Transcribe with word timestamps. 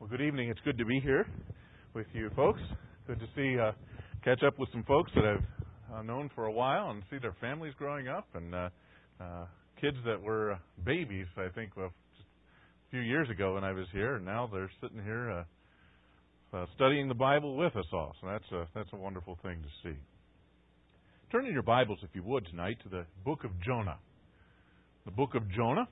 Well, 0.00 0.08
good 0.08 0.20
evening. 0.20 0.48
It's 0.48 0.60
good 0.64 0.78
to 0.78 0.84
be 0.84 1.00
here 1.00 1.26
with 1.92 2.06
you 2.12 2.30
folks. 2.36 2.60
Good 3.08 3.18
to 3.18 3.26
see, 3.34 3.58
uh, 3.58 3.72
catch 4.22 4.44
up 4.44 4.56
with 4.56 4.68
some 4.70 4.84
folks 4.84 5.10
that 5.16 5.24
I've 5.24 5.92
uh, 5.92 6.02
known 6.02 6.30
for 6.36 6.44
a 6.44 6.52
while 6.52 6.90
and 6.90 7.02
see 7.10 7.18
their 7.18 7.34
families 7.40 7.74
growing 7.76 8.06
up 8.06 8.28
and 8.34 8.54
uh, 8.54 8.68
uh, 9.20 9.46
kids 9.80 9.96
that 10.06 10.22
were 10.22 10.56
babies, 10.86 11.26
I 11.36 11.48
think, 11.52 11.76
well, 11.76 11.92
just 12.16 12.28
a 12.28 12.90
few 12.92 13.00
years 13.00 13.28
ago 13.28 13.54
when 13.54 13.64
I 13.64 13.72
was 13.72 13.86
here, 13.92 14.14
and 14.14 14.24
now 14.24 14.48
they're 14.52 14.70
sitting 14.80 15.02
here 15.02 15.44
uh, 16.52 16.56
uh, 16.56 16.66
studying 16.76 17.08
the 17.08 17.14
Bible 17.14 17.56
with 17.56 17.74
us 17.74 17.86
all. 17.92 18.14
So 18.20 18.28
that's 18.28 18.52
a, 18.52 18.68
that's 18.76 18.90
a 18.92 18.96
wonderful 18.96 19.36
thing 19.42 19.58
to 19.62 19.88
see. 19.88 19.96
Turn 21.32 21.44
in 21.44 21.52
your 21.52 21.64
Bibles, 21.64 21.98
if 22.04 22.10
you 22.14 22.22
would, 22.22 22.46
tonight 22.46 22.78
to 22.84 22.88
the 22.88 23.04
book 23.24 23.42
of 23.42 23.50
Jonah. 23.66 23.98
The 25.06 25.10
book 25.10 25.34
of 25.34 25.50
Jonah. 25.50 25.88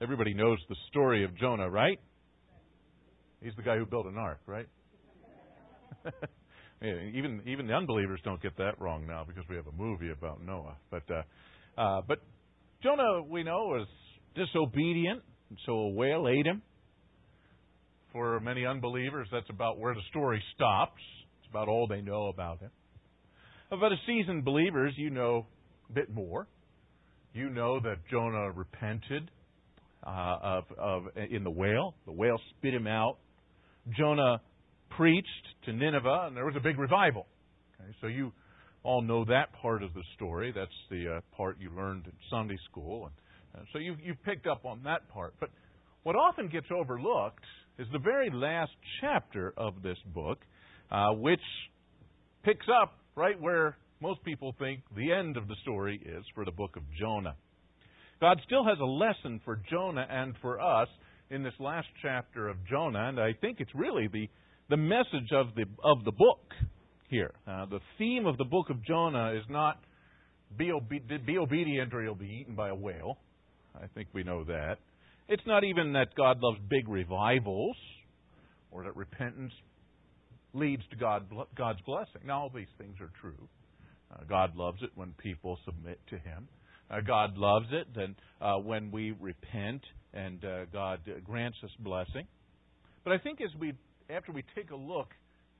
Everybody 0.00 0.34
knows 0.34 0.58
the 0.68 0.76
story 0.88 1.24
of 1.24 1.36
Jonah, 1.36 1.68
right? 1.68 1.98
He's 3.42 3.54
the 3.56 3.62
guy 3.62 3.76
who 3.76 3.86
built 3.86 4.06
an 4.06 4.16
ark, 4.16 4.40
right? 4.46 4.66
even 6.82 7.42
even 7.46 7.66
the 7.66 7.72
unbelievers 7.72 8.20
don't 8.24 8.42
get 8.42 8.56
that 8.58 8.80
wrong 8.80 9.06
now 9.06 9.24
because 9.26 9.44
we 9.48 9.56
have 9.56 9.66
a 9.66 9.72
movie 9.72 10.10
about 10.10 10.42
Noah. 10.44 10.76
But 10.90 11.02
uh, 11.10 11.80
uh, 11.80 12.02
but 12.06 12.18
Jonah, 12.82 13.22
we 13.22 13.42
know, 13.42 13.66
was 13.66 13.86
disobedient, 14.34 15.22
and 15.50 15.58
so 15.66 15.72
a 15.72 15.88
whale 15.90 16.28
ate 16.28 16.46
him. 16.46 16.62
For 18.12 18.40
many 18.40 18.64
unbelievers, 18.64 19.28
that's 19.30 19.48
about 19.50 19.78
where 19.78 19.94
the 19.94 20.00
story 20.10 20.42
stops. 20.54 21.02
It's 21.40 21.50
about 21.50 21.68
all 21.68 21.86
they 21.86 22.00
know 22.00 22.28
about 22.28 22.60
him. 22.60 22.70
But 23.70 23.92
as 23.92 23.98
seasoned 24.06 24.44
believers, 24.44 24.94
you 24.96 25.10
know 25.10 25.46
a 25.90 25.92
bit 25.92 26.10
more. 26.10 26.46
You 27.34 27.50
know 27.50 27.80
that 27.80 27.96
Jonah 28.10 28.50
repented 28.50 29.30
uh, 30.06 30.38
of, 30.42 30.64
of 30.78 31.02
in 31.30 31.44
the 31.44 31.50
whale. 31.50 31.94
The 32.06 32.12
whale 32.12 32.40
spit 32.50 32.72
him 32.72 32.86
out. 32.86 33.18
Jonah 33.96 34.40
preached 34.90 35.28
to 35.64 35.72
Nineveh, 35.72 36.26
and 36.26 36.36
there 36.36 36.44
was 36.44 36.56
a 36.56 36.60
big 36.60 36.78
revival. 36.78 37.26
Okay, 37.80 37.90
so 38.00 38.06
you 38.06 38.32
all 38.82 39.02
know 39.02 39.24
that 39.24 39.52
part 39.60 39.82
of 39.82 39.92
the 39.94 40.02
story. 40.16 40.52
That's 40.54 40.70
the 40.90 41.16
uh, 41.16 41.36
part 41.36 41.56
you 41.60 41.70
learned 41.70 42.06
in 42.06 42.12
Sunday 42.30 42.58
school, 42.70 43.06
and 43.06 43.62
uh, 43.62 43.64
so 43.72 43.78
you 43.78 43.96
you 44.02 44.14
picked 44.24 44.46
up 44.46 44.64
on 44.64 44.82
that 44.84 45.08
part. 45.08 45.34
But 45.40 45.50
what 46.02 46.16
often 46.16 46.48
gets 46.48 46.66
overlooked 46.70 47.44
is 47.78 47.86
the 47.92 47.98
very 47.98 48.30
last 48.30 48.72
chapter 49.00 49.52
of 49.56 49.82
this 49.82 49.98
book, 50.14 50.38
uh, 50.90 51.12
which 51.12 51.40
picks 52.44 52.66
up 52.82 52.98
right 53.14 53.40
where 53.40 53.76
most 54.00 54.22
people 54.24 54.54
think 54.58 54.80
the 54.96 55.12
end 55.12 55.36
of 55.36 55.48
the 55.48 55.56
story 55.62 56.00
is 56.04 56.24
for 56.34 56.44
the 56.44 56.50
book 56.50 56.76
of 56.76 56.82
Jonah. 56.98 57.34
God 58.20 58.40
still 58.46 58.64
has 58.64 58.78
a 58.80 58.84
lesson 58.84 59.40
for 59.44 59.60
Jonah 59.70 60.06
and 60.08 60.34
for 60.40 60.60
us 60.60 60.88
in 61.30 61.42
this 61.42 61.54
last 61.58 61.88
chapter 62.02 62.48
of 62.48 62.56
Jonah, 62.68 63.08
and 63.08 63.20
I 63.20 63.32
think 63.40 63.60
it's 63.60 63.74
really 63.74 64.08
the, 64.08 64.28
the 64.70 64.76
message 64.76 65.30
of 65.32 65.48
the, 65.54 65.64
of 65.84 66.04
the 66.04 66.12
book 66.12 66.40
here. 67.08 67.32
Uh, 67.46 67.66
the 67.66 67.80
theme 67.98 68.26
of 68.26 68.38
the 68.38 68.44
book 68.44 68.70
of 68.70 68.84
Jonah 68.84 69.32
is 69.32 69.44
not 69.50 69.78
be, 70.56 70.72
obe- 70.72 71.26
be 71.26 71.38
obedient 71.38 71.92
or 71.92 72.02
you'll 72.02 72.14
be 72.14 72.38
eaten 72.40 72.54
by 72.54 72.70
a 72.70 72.74
whale. 72.74 73.18
I 73.74 73.86
think 73.94 74.08
we 74.12 74.22
know 74.22 74.44
that. 74.44 74.76
It's 75.28 75.42
not 75.46 75.64
even 75.64 75.92
that 75.92 76.14
God 76.16 76.38
loves 76.40 76.58
big 76.70 76.88
revivals 76.88 77.76
or 78.70 78.84
that 78.84 78.96
repentance 78.96 79.52
leads 80.54 80.82
to 80.90 80.96
God, 80.96 81.26
God's 81.56 81.80
blessing. 81.82 82.22
Now, 82.26 82.42
all 82.42 82.50
these 82.54 82.66
things 82.78 82.96
are 83.00 83.10
true. 83.20 83.48
Uh, 84.10 84.24
God 84.26 84.56
loves 84.56 84.78
it 84.82 84.90
when 84.94 85.12
people 85.18 85.58
submit 85.66 86.00
to 86.08 86.16
Him. 86.16 86.48
Uh, 86.90 87.00
God 87.06 87.36
loves 87.36 87.66
it 87.70 87.86
and 87.96 88.14
uh, 88.40 88.54
when 88.56 88.90
we 88.90 89.14
repent 89.20 89.82
and 90.14 90.44
uh, 90.44 90.64
God 90.72 91.00
grants 91.24 91.58
us 91.64 91.70
blessing. 91.80 92.26
But 93.04 93.12
I 93.12 93.18
think 93.18 93.40
as 93.40 93.50
we, 93.58 93.72
after 94.10 94.32
we 94.32 94.44
take 94.54 94.70
a 94.70 94.76
look 94.76 95.08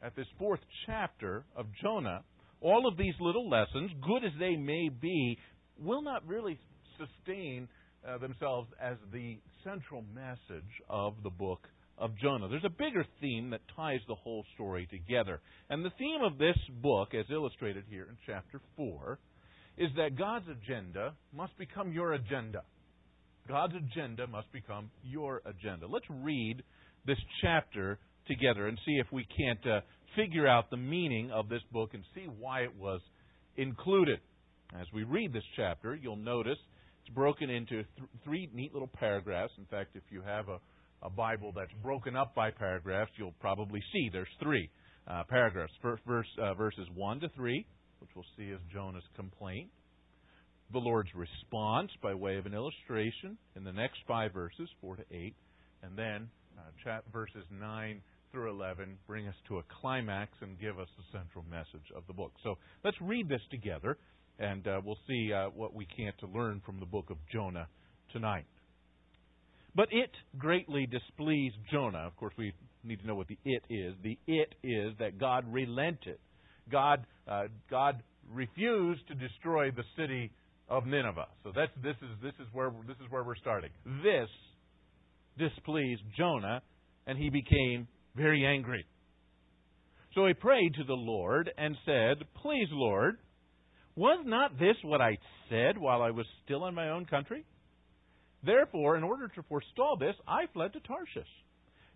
at 0.03 0.15
this 0.17 0.27
fourth 0.39 0.61
chapter 0.87 1.45
of 1.57 1.67
Jonah, 1.83 2.23
all 2.61 2.89
of 2.89 2.97
these 2.97 3.15
little 3.21 3.49
lessons, 3.49 3.91
good 4.05 4.25
as 4.25 4.33
they 4.39 4.57
may 4.57 4.89
be, 4.89 5.39
will 5.79 6.03
not 6.03 6.27
really 6.27 6.59
sustain 6.99 7.69
uh, 8.07 8.19
themselves 8.19 8.69
as 8.81 8.97
the 9.13 9.39
central 9.65 10.05
message 10.15 10.71
of 10.89 11.15
the 11.23 11.31
book 11.31 11.67
of 11.97 12.17
Jonah. 12.19 12.49
There's 12.49 12.65
a 12.65 12.71
bigger 12.71 13.05
theme 13.21 13.51
that 13.51 13.61
ties 13.75 14.01
the 14.07 14.15
whole 14.15 14.45
story 14.55 14.87
together. 14.91 15.41
And 15.69 15.85
the 15.85 15.91
theme 15.99 16.21
of 16.23 16.39
this 16.39 16.57
book, 16.81 17.15
as 17.15 17.27
illustrated 17.31 17.85
here 17.89 18.07
in 18.09 18.17
chapter 18.27 18.61
4, 18.77 19.19
is 19.79 19.91
that 19.97 20.19
God's 20.19 20.47
agenda 20.49 21.15
must 21.33 21.57
become 21.59 21.93
your 21.93 22.15
agenda. 22.15 22.63
God's 23.49 23.75
agenda 23.75 24.27
must 24.27 24.53
become 24.53 24.91
your 25.03 25.41
agenda. 25.47 25.87
Let's 25.87 26.07
read 26.11 26.63
this 27.07 27.17
chapter 27.41 27.99
together 28.27 28.67
and 28.67 28.79
see 28.85 29.01
if 29.01 29.07
we 29.11 29.27
can't 29.37 29.67
uh, 29.67 29.81
figure 30.15 30.47
out 30.47 30.71
the 30.71 30.77
meaning 30.77 31.31
of 31.31 31.49
this 31.49 31.63
book 31.73 31.95
and 31.95 32.03
see 32.15 32.27
why 32.39 32.61
it 32.61 32.77
was 32.79 33.01
included. 33.57 34.21
As 34.79 34.87
we 34.93 35.05
read 35.05 35.33
this 35.33 35.45
chapter, 35.57 35.95
you'll 35.95 36.17
notice 36.17 36.59
it's 37.01 37.15
broken 37.15 37.49
into 37.49 37.77
th- 37.77 38.09
three 38.23 38.51
neat 38.53 38.75
little 38.75 38.91
paragraphs. 38.93 39.53
In 39.57 39.65
fact, 39.65 39.97
if 39.97 40.03
you 40.11 40.21
have 40.21 40.49
a, 40.51 40.59
a, 41.03 41.09
Bible 41.09 41.53
that's 41.57 41.73
broken 41.83 42.15
up 42.15 42.35
by 42.35 42.51
paragraphs, 42.51 43.13
you'll 43.17 43.35
probably 43.41 43.81
see 43.93 44.11
there's 44.13 44.29
three 44.43 44.69
uh, 45.07 45.23
paragraphs. 45.27 45.73
First, 45.81 46.03
verse, 46.07 46.27
uh, 46.39 46.53
verses 46.53 46.87
1 46.95 47.21
to 47.21 47.31
3, 47.31 47.67
which 48.01 48.11
we'll 48.15 48.27
see 48.37 48.53
as 48.53 48.61
Jonah's 48.71 49.09
complaint. 49.17 49.71
The 50.73 50.79
Lord's 50.79 51.15
response 51.15 51.91
by 52.03 52.13
way 52.15 52.37
of 52.37 52.45
an 52.45 52.53
illustration 52.53 53.39
in 53.57 53.65
the 53.65 53.73
next 53.73 53.99
five 54.07 54.33
verses, 54.33 54.69
4 54.81 54.97
to 54.97 55.05
8. 55.11 55.35
And 55.83 55.97
then 55.97 56.29
uh, 56.59 56.63
chat 56.85 57.05
verses 57.13 57.45
9 57.51 58.03
through 58.33 58.51
11 58.51 58.99
bring 59.07 59.29
us 59.29 59.35
to 59.49 59.59
a 59.59 59.63
climax 59.81 60.33
and 60.43 60.61
give 60.61 60.79
us 60.79 60.89
the 60.97 61.19
central 61.19 61.45
message 61.51 61.91
of 61.97 62.03
the 62.07 62.13
book. 62.13 62.33
So 62.43 62.59
let's 62.85 63.01
read 63.01 63.29
this 63.29 63.41
together, 63.51 63.97
and 64.39 64.67
uh, 64.67 64.81
we'll 64.85 64.99
see 65.07 65.33
uh, 65.33 65.49
what 65.55 65.75
we 65.75 65.87
can 65.87 66.13
to 66.21 66.27
learn 66.27 66.61
from 66.67 66.81
the 66.81 66.87
book 66.87 67.11
of 67.11 67.17
Jonah 67.33 67.67
tonight. 68.13 68.47
But 69.75 69.89
it 69.91 70.11
greatly 70.37 70.87
displeased 70.87 71.57
Jonah. 71.71 72.07
Of 72.07 72.17
course, 72.17 72.35
we 72.37 72.53
need 72.85 73.01
to 73.01 73.07
know 73.07 73.15
what 73.15 73.29
the 73.29 73.39
it 73.45 73.63
is. 73.71 73.95
The 74.03 74.19
it 74.27 74.55
is 74.63 74.93
that 74.99 75.19
God 75.19 75.45
relented. 75.51 76.19
God, 76.71 77.07
uh, 77.27 77.45
God 77.71 78.03
refused 78.31 79.07
to 79.09 79.15
destroy 79.15 79.71
the 79.71 79.85
city 79.97 80.33
of 80.69 80.87
Nineveh. 80.87 81.27
So 81.45 81.53
that's 81.55 81.73
this 81.83 81.97
is 82.03 82.11
this 82.23 82.35
is 82.41 82.47
where 82.53 82.71
this 82.87 82.97
is 82.97 83.11
where 83.11 83.25
we're 83.25 83.37
starting. 83.37 83.71
This 84.03 84.29
displeased 85.39 86.03
Jonah, 86.17 86.63
and 87.07 87.19
he 87.19 87.31
became 87.31 87.87
very 88.17 88.45
angry. 88.45 88.85
So 90.15 90.27
he 90.27 90.35
prayed 90.35 90.75
to 90.75 90.85
the 90.85 90.95
Lord 90.95 91.51
and 91.57 91.77
said, 91.85 92.27
Please, 92.43 92.69
Lord, 92.73 93.17
was 93.95 94.25
not 94.27 94.59
this 94.59 94.77
what 94.83 95.01
I 95.01 95.17
said 95.49 95.79
while 95.79 96.03
I 96.03 96.11
was 96.11 96.27
still 96.45 96.67
in 96.67 96.75
my 96.75 96.91
own 96.91 97.05
country? 97.07 97.45
Therefore, 98.45 98.97
in 98.97 99.05
order 99.05 99.29
to 99.29 99.43
forestall 99.49 99.97
this, 99.97 100.15
I 100.27 100.47
fled 100.53 100.73
to 100.73 100.81
Tarshish. 100.81 101.29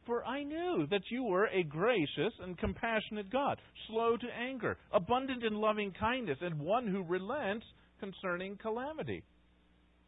For 0.07 0.25
I 0.25 0.43
knew 0.43 0.87
that 0.91 1.03
you 1.11 1.23
were 1.23 1.47
a 1.47 1.63
gracious 1.63 2.33
and 2.41 2.59
compassionate 2.59 3.31
God, 3.31 3.59
slow 3.89 4.17
to 4.17 4.27
anger, 4.37 4.77
abundant 4.93 5.45
in 5.45 5.55
loving 5.55 5.93
kindness, 5.99 6.39
and 6.41 6.59
one 6.59 6.89
who 6.89 7.05
relents 7.05 7.65
concerning 8.03 8.57
calamity. 8.57 9.23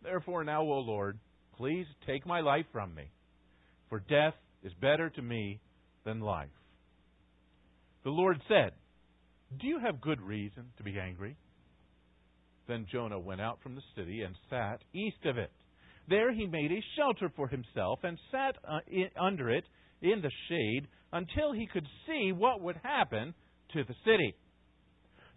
Therefore, 0.03 0.43
now, 0.43 0.63
O 0.63 0.81
Lord, 0.81 1.19
please 1.57 1.87
take 2.07 2.27
my 2.27 2.41
life 2.41 2.67
from 2.73 2.95
me, 2.95 3.05
for 3.89 4.01
death 4.01 4.35
is 4.65 4.73
better 4.81 5.11
to 5.11 5.23
me 5.23 5.61
than 6.05 6.21
life. 6.21 6.49
The 8.03 8.11
Lord 8.11 8.41
said, 8.49 8.73
Do 9.61 9.69
you 9.69 9.79
have 9.79 10.01
good 10.01 10.21
reason 10.21 10.65
to 10.77 10.83
be 10.83 10.99
angry? 10.99 11.37
Then 12.67 12.87
Jonah 12.91 13.19
went 13.19 13.41
out 13.41 13.59
from 13.63 13.77
the 13.77 13.83
city 13.95 14.23
and 14.23 14.35
sat 14.51 14.81
east 14.93 15.25
of 15.25 15.39
it. 15.39 15.53
There 16.09 16.33
he 16.33 16.47
made 16.47 16.73
a 16.73 16.85
shelter 16.97 17.31
for 17.37 17.47
himself 17.47 18.01
and 18.03 18.19
sat 18.31 18.57
uh, 18.69 18.81
under 19.21 19.51
it 19.51 19.65
in 20.03 20.21
the 20.21 20.31
shade 20.49 20.89
until 21.13 21.53
he 21.53 21.67
could 21.67 21.87
see 22.07 22.33
what 22.33 22.61
would 22.61 22.77
happen 22.83 23.35
to 23.73 23.85
the 23.85 23.95
city. 24.05 24.35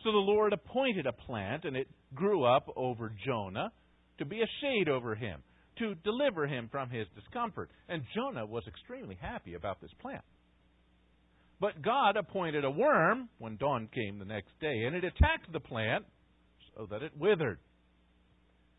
So 0.07 0.13
the 0.13 0.19
Lord 0.19 0.54
appointed 0.54 1.06
a 1.06 1.12
plant, 1.12 1.65
and 1.65 1.75
it 1.75 1.89
grew 2.15 2.45
up 2.45 2.69
over 2.77 3.12
Jonah 3.25 3.74
to 4.19 4.25
be 4.25 4.42
a 4.42 4.48
shade 4.62 4.88
over 4.88 5.15
him, 5.15 5.44
to 5.80 5.95
deliver 5.95 6.48
him 6.48 6.69
from 6.71 6.89
his 6.89 7.07
discomfort. 7.13 7.69
And 7.89 8.04
Jonah 8.15 8.45
was 8.45 8.63
extremely 8.69 9.18
happy 9.19 9.56
about 9.56 9.81
this 9.81 9.92
plant. 10.01 10.24
But 11.59 11.81
God 11.81 12.15
appointed 12.15 12.63
a 12.63 12.71
worm 12.71 13.27
when 13.39 13.57
dawn 13.57 13.89
came 13.94 14.18
the 14.18 14.24
next 14.24 14.57
day, 14.62 14.86
and 14.86 14.95
it 14.95 15.04
attacked 15.04 15.51
the 15.51 15.59
plant 15.59 16.06
so 16.77 16.88
that 16.89 17.04
it 17.04 17.12
withered. 17.19 17.59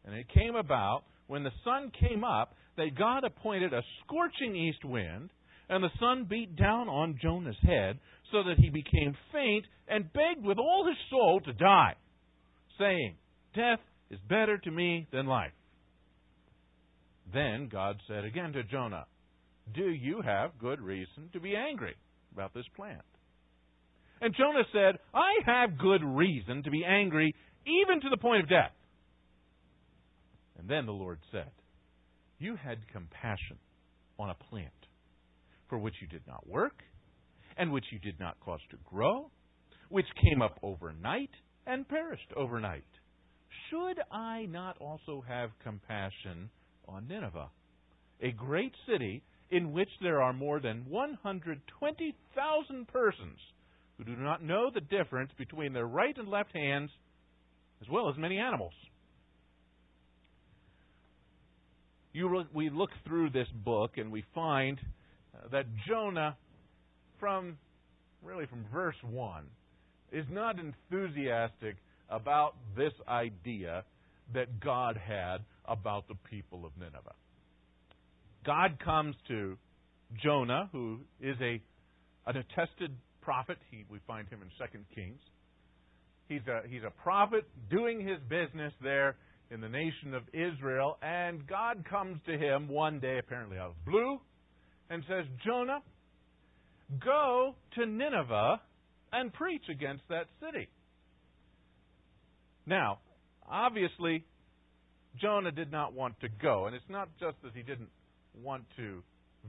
And 0.06 0.14
it 0.14 0.30
came 0.30 0.56
about 0.56 1.02
when 1.26 1.44
the 1.44 1.52
sun 1.62 1.92
came 2.00 2.24
up 2.24 2.54
that 2.78 2.96
God 2.98 3.24
appointed 3.24 3.74
a 3.74 3.82
scorching 4.02 4.56
east 4.56 4.82
wind, 4.82 5.28
and 5.68 5.84
the 5.84 5.90
sun 6.00 6.26
beat 6.28 6.56
down 6.56 6.88
on 6.88 7.18
Jonah's 7.20 7.56
head 7.62 7.98
so 8.32 8.42
that 8.44 8.58
he 8.58 8.70
became 8.70 9.16
faint 9.32 9.66
and 9.86 10.12
begged 10.12 10.44
with 10.44 10.58
all 10.58 10.86
his 10.86 10.96
soul 11.10 11.40
to 11.44 11.52
die, 11.52 11.94
saying, 12.78 13.16
Death 13.54 13.80
is 14.10 14.18
better 14.28 14.58
to 14.58 14.70
me 14.70 15.06
than 15.12 15.26
life. 15.26 15.52
Then 17.32 17.68
God 17.70 18.00
said 18.08 18.24
again 18.24 18.52
to 18.52 18.62
Jonah, 18.64 19.06
Do 19.74 19.88
you 19.90 20.22
have 20.24 20.58
good 20.58 20.80
reason 20.80 21.28
to 21.32 21.40
be 21.40 21.54
angry 21.54 21.94
about 22.32 22.54
this 22.54 22.66
plant? 22.74 23.02
And 24.20 24.34
Jonah 24.34 24.64
said, 24.72 24.98
I 25.14 25.30
have 25.46 25.78
good 25.78 26.02
reason 26.02 26.62
to 26.64 26.70
be 26.70 26.84
angry, 26.84 27.34
even 27.66 28.00
to 28.00 28.08
the 28.10 28.16
point 28.16 28.42
of 28.42 28.48
death. 28.48 28.72
And 30.58 30.68
then 30.68 30.86
the 30.86 30.92
Lord 30.92 31.18
said, 31.30 31.50
You 32.38 32.56
had 32.56 32.78
compassion 32.92 33.58
on 34.18 34.30
a 34.30 34.34
plant 34.50 34.72
for 35.68 35.78
which 35.78 35.94
you 36.00 36.06
did 36.06 36.26
not 36.26 36.48
work, 36.48 36.82
and 37.56 37.72
which 37.72 37.84
you 37.92 37.98
did 37.98 38.18
not 38.18 38.40
cause 38.40 38.60
to 38.70 38.76
grow, 38.84 39.30
which 39.88 40.06
came 40.22 40.42
up 40.42 40.58
overnight 40.62 41.30
and 41.66 41.88
perished 41.88 42.32
overnight. 42.36 42.84
Should 43.70 44.00
I 44.10 44.46
not 44.46 44.78
also 44.78 45.24
have 45.26 45.50
compassion 45.62 46.50
on 46.86 47.08
Nineveh, 47.08 47.48
a 48.20 48.32
great 48.32 48.72
city 48.88 49.22
in 49.50 49.72
which 49.72 49.88
there 50.02 50.22
are 50.22 50.32
more 50.32 50.60
than 50.60 50.84
120,000 50.88 52.88
persons 52.88 53.38
who 53.96 54.04
do 54.04 54.16
not 54.16 54.42
know 54.42 54.70
the 54.72 54.80
difference 54.80 55.30
between 55.36 55.72
their 55.72 55.86
right 55.86 56.16
and 56.16 56.28
left 56.28 56.54
hands, 56.54 56.90
as 57.82 57.88
well 57.88 58.08
as 58.08 58.16
many 58.16 58.38
animals? 58.38 58.72
You, 62.12 62.44
we 62.54 62.70
look 62.70 62.90
through 63.06 63.30
this 63.30 63.48
book 63.64 63.92
and 63.96 64.10
we 64.10 64.24
find 64.34 64.80
Uh, 65.34 65.48
that 65.50 65.66
Jonah, 65.86 66.36
from 67.18 67.56
really 68.22 68.46
from 68.46 68.64
verse 68.72 68.96
1, 69.02 69.44
is 70.12 70.24
not 70.30 70.56
enthusiastic 70.58 71.76
about 72.10 72.54
this 72.76 72.92
idea 73.06 73.84
that 74.34 74.60
God 74.60 74.96
had 74.96 75.38
about 75.66 76.08
the 76.08 76.14
people 76.30 76.64
of 76.64 76.72
Nineveh. 76.78 77.14
God 78.44 78.78
comes 78.82 79.14
to 79.28 79.56
Jonah, 80.22 80.68
who 80.72 81.00
is 81.20 81.36
a 81.40 81.60
an 82.26 82.36
attested 82.36 82.94
prophet. 83.20 83.58
He, 83.70 83.84
we 83.90 83.98
find 84.06 84.28
him 84.28 84.40
in 84.42 84.48
Second 84.58 84.84
Kings. 84.94 85.20
He's 86.28 86.46
a 86.46 86.66
he's 86.68 86.82
a 86.86 86.90
prophet 87.02 87.44
doing 87.70 88.06
his 88.06 88.18
business 88.28 88.72
there 88.82 89.16
in 89.50 89.60
the 89.60 89.68
nation 89.68 90.14
of 90.14 90.22
Israel, 90.32 90.98
and 91.02 91.46
God 91.46 91.84
comes 91.88 92.18
to 92.26 92.36
him 92.36 92.68
one 92.68 93.00
day, 93.00 93.18
apparently 93.18 93.56
out 93.56 93.70
of 93.70 93.84
blue, 93.86 94.20
and 94.90 95.02
says, 95.08 95.24
Jonah, 95.44 95.80
go 97.04 97.54
to 97.74 97.86
Nineveh 97.86 98.60
and 99.12 99.32
preach 99.32 99.64
against 99.70 100.02
that 100.08 100.26
city. 100.40 100.68
Now, 102.66 102.98
obviously, 103.48 104.24
Jonah 105.20 105.52
did 105.52 105.72
not 105.72 105.94
want 105.94 106.20
to 106.20 106.28
go, 106.28 106.66
and 106.66 106.74
it's 106.74 106.88
not 106.88 107.08
just 107.18 107.36
that 107.42 107.52
he 107.54 107.62
didn't 107.62 107.88
want 108.42 108.64
to 108.76 109.02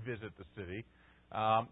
visit 0.06 0.32
the 0.38 0.46
city. 0.56 0.86
Um, 1.32 1.68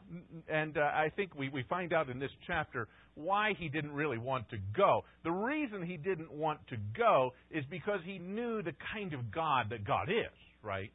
and 0.47 0.77
uh, 0.77 0.81
I 0.81 1.11
think 1.15 1.35
we, 1.35 1.49
we 1.49 1.63
find 1.63 1.91
out 1.91 2.09
in 2.09 2.19
this 2.19 2.31
chapter 2.45 2.87
why 3.15 3.53
he 3.57 3.69
didn't 3.69 3.93
really 3.93 4.19
want 4.19 4.47
to 4.49 4.57
go. 4.75 5.03
The 5.23 5.31
reason 5.31 5.81
he 5.81 5.97
didn't 5.97 6.31
want 6.31 6.59
to 6.67 6.77
go 6.95 7.33
is 7.49 7.63
because 7.69 7.99
he 8.05 8.19
knew 8.19 8.61
the 8.61 8.73
kind 8.93 9.13
of 9.13 9.31
God 9.31 9.67
that 9.71 9.83
God 9.83 10.09
is, 10.09 10.31
right? 10.61 10.91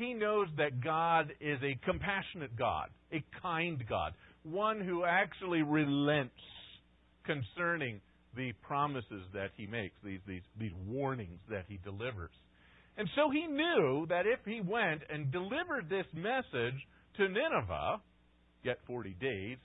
He 0.00 0.14
knows 0.14 0.48
that 0.56 0.82
God 0.82 1.30
is 1.42 1.58
a 1.62 1.78
compassionate 1.84 2.56
God, 2.56 2.88
a 3.12 3.22
kind 3.42 3.84
God, 3.86 4.14
one 4.44 4.80
who 4.80 5.04
actually 5.04 5.60
relents 5.60 6.32
concerning 7.26 8.00
the 8.34 8.52
promises 8.62 9.22
that 9.34 9.50
he 9.58 9.66
makes, 9.66 9.94
these, 10.02 10.20
these, 10.26 10.40
these 10.58 10.72
warnings 10.88 11.38
that 11.50 11.66
he 11.68 11.78
delivers. 11.84 12.30
And 12.96 13.10
so 13.14 13.28
he 13.30 13.46
knew 13.46 14.06
that 14.08 14.24
if 14.24 14.38
he 14.46 14.62
went 14.62 15.02
and 15.12 15.30
delivered 15.30 15.90
this 15.90 16.06
message 16.14 16.80
to 17.18 17.28
Nineveh, 17.28 18.00
get 18.64 18.78
40 18.86 19.14
days, 19.20 19.58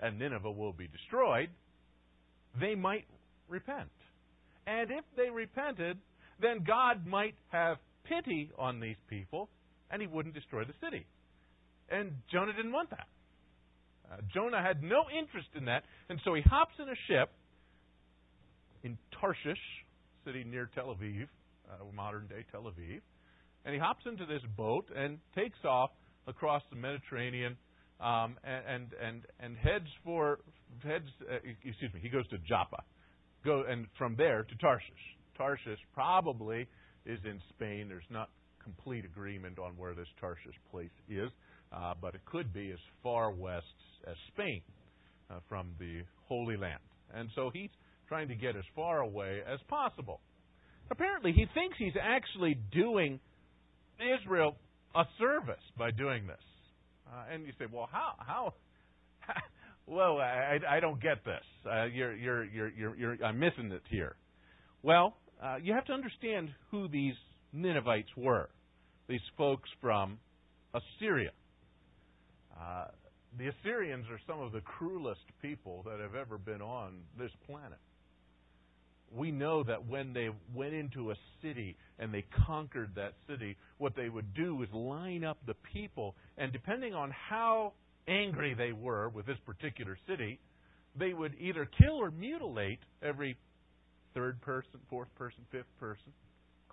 and 0.00 0.18
Nineveh 0.18 0.50
will 0.50 0.72
be 0.72 0.88
destroyed, 0.88 1.50
they 2.58 2.74
might 2.74 3.04
repent. 3.48 3.90
And 4.66 4.90
if 4.90 5.04
they 5.14 5.28
repented, 5.28 5.98
then 6.40 6.64
God 6.66 7.06
might 7.06 7.34
have 7.48 7.76
pity 8.08 8.50
on 8.58 8.80
these 8.80 8.96
people 9.10 9.50
and 9.90 10.00
he 10.00 10.08
wouldn't 10.08 10.34
destroy 10.34 10.64
the 10.64 10.74
city. 10.84 11.06
And 11.88 12.12
Jonah 12.30 12.52
didn't 12.52 12.72
want 12.72 12.90
that. 12.90 13.06
Uh, 14.10 14.16
Jonah 14.32 14.62
had 14.62 14.82
no 14.82 15.04
interest 15.16 15.48
in 15.54 15.66
that, 15.66 15.84
and 16.08 16.18
so 16.24 16.34
he 16.34 16.42
hops 16.42 16.74
in 16.78 16.88
a 16.88 16.96
ship 17.08 17.30
in 18.82 18.96
Tarshish, 19.20 19.58
city 20.24 20.44
near 20.44 20.70
Tel 20.74 20.94
Aviv, 20.94 21.28
uh, 21.68 21.84
modern 21.94 22.26
day 22.26 22.44
Tel 22.50 22.62
Aviv, 22.62 23.00
and 23.64 23.74
he 23.74 23.80
hops 23.80 24.04
into 24.06 24.24
this 24.24 24.42
boat 24.56 24.86
and 24.96 25.18
takes 25.34 25.58
off 25.64 25.90
across 26.26 26.62
the 26.70 26.76
Mediterranean 26.76 27.56
um, 28.00 28.36
and, 28.44 28.86
and 29.02 29.22
and 29.40 29.56
heads 29.56 29.88
for 30.04 30.38
heads. 30.84 31.06
Uh, 31.30 31.36
excuse 31.64 31.92
me. 31.92 32.00
He 32.00 32.08
goes 32.08 32.26
to 32.28 32.38
Joppa, 32.38 32.82
go 33.44 33.64
and 33.68 33.86
from 33.98 34.14
there 34.16 34.44
to 34.44 34.54
Tarshish. 34.56 35.16
Tarshish 35.36 35.80
probably 35.94 36.66
is 37.04 37.18
in 37.24 37.40
Spain. 37.50 37.88
There's 37.88 38.02
not 38.10 38.28
complete 38.68 39.04
agreement 39.04 39.58
on 39.58 39.72
where 39.76 39.94
this 39.94 40.08
Tarshish 40.20 40.58
place 40.70 40.90
is, 41.08 41.30
uh, 41.72 41.94
but 42.00 42.14
it 42.14 42.20
could 42.26 42.52
be 42.52 42.70
as 42.70 42.78
far 43.02 43.30
west 43.30 43.64
as 44.06 44.14
Spain 44.32 44.60
uh, 45.30 45.38
from 45.48 45.70
the 45.78 46.02
Holy 46.26 46.56
Land. 46.56 46.80
And 47.14 47.30
so 47.34 47.50
he's 47.52 47.70
trying 48.08 48.28
to 48.28 48.34
get 48.34 48.56
as 48.56 48.64
far 48.74 49.00
away 49.00 49.40
as 49.50 49.58
possible. 49.68 50.20
Apparently, 50.90 51.32
he 51.32 51.46
thinks 51.54 51.76
he's 51.78 51.96
actually 52.00 52.58
doing 52.72 53.20
Israel 53.98 54.56
a 54.94 55.04
service 55.18 55.64
by 55.78 55.90
doing 55.90 56.26
this. 56.26 56.36
Uh, 57.06 57.32
and 57.32 57.46
you 57.46 57.52
say, 57.58 57.66
well, 57.72 57.88
how? 57.90 58.12
How? 58.18 58.54
well, 59.86 60.18
I, 60.18 60.58
I 60.68 60.80
don't 60.80 61.00
get 61.00 61.24
this. 61.24 61.44
Uh, 61.70 61.84
you're, 61.84 62.14
you're, 62.14 62.44
you're, 62.44 62.68
you're, 62.68 62.96
you're, 62.96 63.24
I'm 63.24 63.38
missing 63.38 63.70
it 63.72 63.82
here. 63.90 64.16
Well, 64.82 65.16
uh, 65.42 65.56
you 65.62 65.72
have 65.74 65.84
to 65.86 65.92
understand 65.92 66.50
who 66.70 66.88
these 66.88 67.14
Ninevites 67.52 68.10
were. 68.16 68.48
These 69.08 69.20
folks 69.38 69.70
from 69.80 70.18
Assyria. 70.74 71.30
Uh, 72.60 72.88
the 73.38 73.48
Assyrians 73.48 74.04
are 74.10 74.20
some 74.26 74.40
of 74.40 74.52
the 74.52 74.60
cruelest 74.60 75.22
people 75.40 75.82
that 75.86 75.98
have 75.98 76.14
ever 76.14 76.36
been 76.36 76.60
on 76.60 77.00
this 77.18 77.30
planet. 77.46 77.78
We 79.10 79.30
know 79.30 79.62
that 79.62 79.86
when 79.86 80.12
they 80.12 80.28
went 80.54 80.74
into 80.74 81.10
a 81.10 81.14
city 81.40 81.74
and 81.98 82.12
they 82.12 82.26
conquered 82.46 82.90
that 82.96 83.14
city, 83.26 83.56
what 83.78 83.96
they 83.96 84.10
would 84.10 84.34
do 84.34 84.62
is 84.62 84.68
line 84.74 85.24
up 85.24 85.38
the 85.46 85.54
people, 85.72 86.14
and 86.36 86.52
depending 86.52 86.92
on 86.92 87.10
how 87.10 87.72
angry 88.06 88.52
they 88.52 88.72
were 88.72 89.08
with 89.08 89.24
this 89.24 89.38
particular 89.46 89.96
city, 90.06 90.38
they 90.98 91.14
would 91.14 91.34
either 91.40 91.66
kill 91.78 91.94
or 91.94 92.10
mutilate 92.10 92.80
every 93.02 93.38
third 94.12 94.38
person, 94.42 94.80
fourth 94.90 95.14
person, 95.14 95.40
fifth 95.50 95.78
person, 95.80 96.12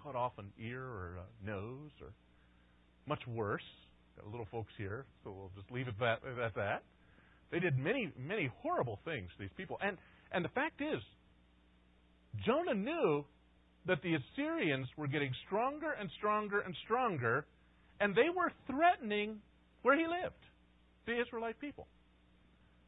cut 0.04 0.16
off 0.16 0.34
an 0.38 0.52
ear 0.60 0.84
or 0.84 1.18
a 1.20 1.46
nose, 1.46 1.92
or 2.02 2.10
much 3.08 3.22
worse. 3.28 3.64
Got 4.16 4.32
little 4.32 4.48
folks 4.52 4.72
here, 4.78 5.06
so 5.24 5.32
we'll 5.32 5.52
just 5.56 5.72
leave 5.72 5.88
it 5.88 5.96
that, 6.00 6.20
at 6.44 6.56
that. 6.56 6.84
They 7.52 7.60
did 7.60 7.78
many, 7.78 8.12
many 8.18 8.50
horrible 8.62 9.00
things 9.06 9.30
these 9.40 9.50
people. 9.58 9.78
And, 9.82 9.98
and 10.32 10.44
the 10.44 10.50
fact 10.50 10.82
is, 10.82 11.02
Jonah 12.46 12.74
knew 12.74 13.26
that 13.86 14.02
the 14.02 14.16
Assyrians 14.16 14.88
were 14.98 15.08
getting 15.08 15.32
stronger 15.46 15.92
and 16.00 16.10
stronger 16.18 16.62
and 16.62 16.76
stronger, 16.86 17.46
and 18.00 18.16
they 18.16 18.30
were 18.36 18.52
threatening 18.68 19.38
where 19.84 19.96
he 19.98 20.06
lived, 20.08 20.36
the 21.06 21.22
Israelite 21.22 21.60
people. 21.62 21.88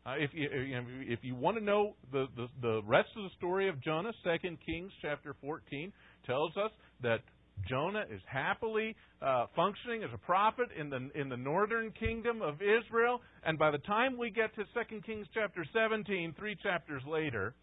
Uh, 0.05 0.15
if 0.17 0.31
you 0.33 0.47
if 0.51 1.19
you 1.21 1.35
want 1.35 1.57
to 1.57 1.63
know 1.63 1.93
the, 2.13 2.27
the 2.35 2.47
the 2.61 2.81
rest 2.85 3.09
of 3.17 3.23
the 3.23 3.29
story 3.37 3.67
of 3.67 3.81
Jonah, 3.83 4.13
Second 4.23 4.57
Kings 4.65 4.91
chapter 5.01 5.35
fourteen 5.41 5.91
tells 6.25 6.55
us 6.55 6.71
that 7.03 7.19
Jonah 7.67 8.05
is 8.11 8.21
happily 8.25 8.95
uh, 9.21 9.47
functioning 9.55 10.03
as 10.03 10.09
a 10.13 10.17
prophet 10.17 10.69
in 10.77 10.89
the 10.89 11.09
in 11.15 11.29
the 11.29 11.37
northern 11.37 11.91
kingdom 11.91 12.41
of 12.41 12.55
Israel, 12.61 13.21
and 13.43 13.57
by 13.57 13.71
the 13.71 13.79
time 13.79 14.17
we 14.17 14.29
get 14.29 14.53
to 14.55 14.63
Second 14.73 15.05
Kings 15.05 15.27
chapter 15.33 15.65
17, 15.73 16.35
three 16.37 16.55
chapters 16.61 17.01
later, 17.07 17.55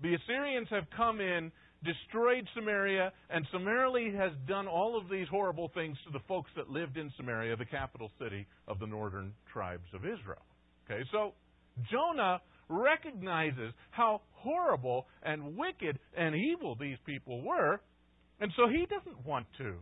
the 0.00 0.14
Assyrians 0.14 0.68
have 0.70 0.84
come 0.96 1.20
in, 1.20 1.50
destroyed 1.84 2.46
Samaria, 2.54 3.12
and 3.30 3.46
summarily 3.52 4.12
has 4.12 4.32
done 4.46 4.66
all 4.66 4.96
of 4.96 5.08
these 5.08 5.26
horrible 5.28 5.70
things 5.74 5.96
to 6.06 6.12
the 6.12 6.24
folks 6.28 6.50
that 6.56 6.70
lived 6.70 6.96
in 6.96 7.12
Samaria, 7.16 7.56
the 7.56 7.64
capital 7.64 8.10
city 8.20 8.46
of 8.68 8.78
the 8.78 8.86
northern 8.86 9.32
tribes 9.52 9.88
of 9.94 10.04
Israel. 10.04 10.44
Okay, 10.88 11.02
so 11.10 11.32
Jonah 11.90 12.40
recognizes 12.68 13.72
how 13.90 14.22
horrible 14.32 15.06
and 15.22 15.56
wicked 15.56 15.98
and 16.16 16.34
evil 16.34 16.74
these 16.74 16.98
people 17.04 17.42
were, 17.42 17.80
and 18.40 18.52
so 18.56 18.68
he 18.68 18.86
doesn't 18.86 19.24
want 19.26 19.46
to 19.58 19.74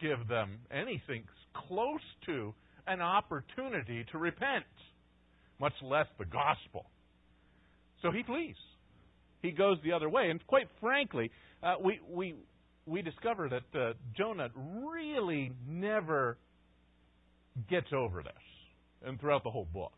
give 0.00 0.28
them 0.28 0.58
anything 0.70 1.24
close 1.68 2.00
to 2.26 2.54
an 2.86 3.00
opportunity 3.00 4.04
to 4.12 4.18
repent, 4.18 4.64
much 5.58 5.72
less 5.82 6.06
the 6.18 6.24
gospel. 6.24 6.86
So 8.02 8.10
he 8.10 8.22
flees 8.22 8.56
he 9.46 9.52
goes 9.52 9.78
the 9.84 9.92
other 9.92 10.08
way. 10.08 10.30
And 10.30 10.44
quite 10.46 10.68
frankly, 10.80 11.30
uh, 11.62 11.74
we 11.82 12.00
we 12.08 12.34
we 12.84 13.02
discover 13.02 13.48
that 13.48 13.80
uh, 13.80 13.92
Jonah 14.16 14.48
really 14.84 15.52
never 15.68 16.38
gets 17.68 17.88
over 17.92 18.22
this, 18.22 18.32
and 19.04 19.20
throughout 19.20 19.44
the 19.44 19.50
whole 19.50 19.68
book. 19.72 19.92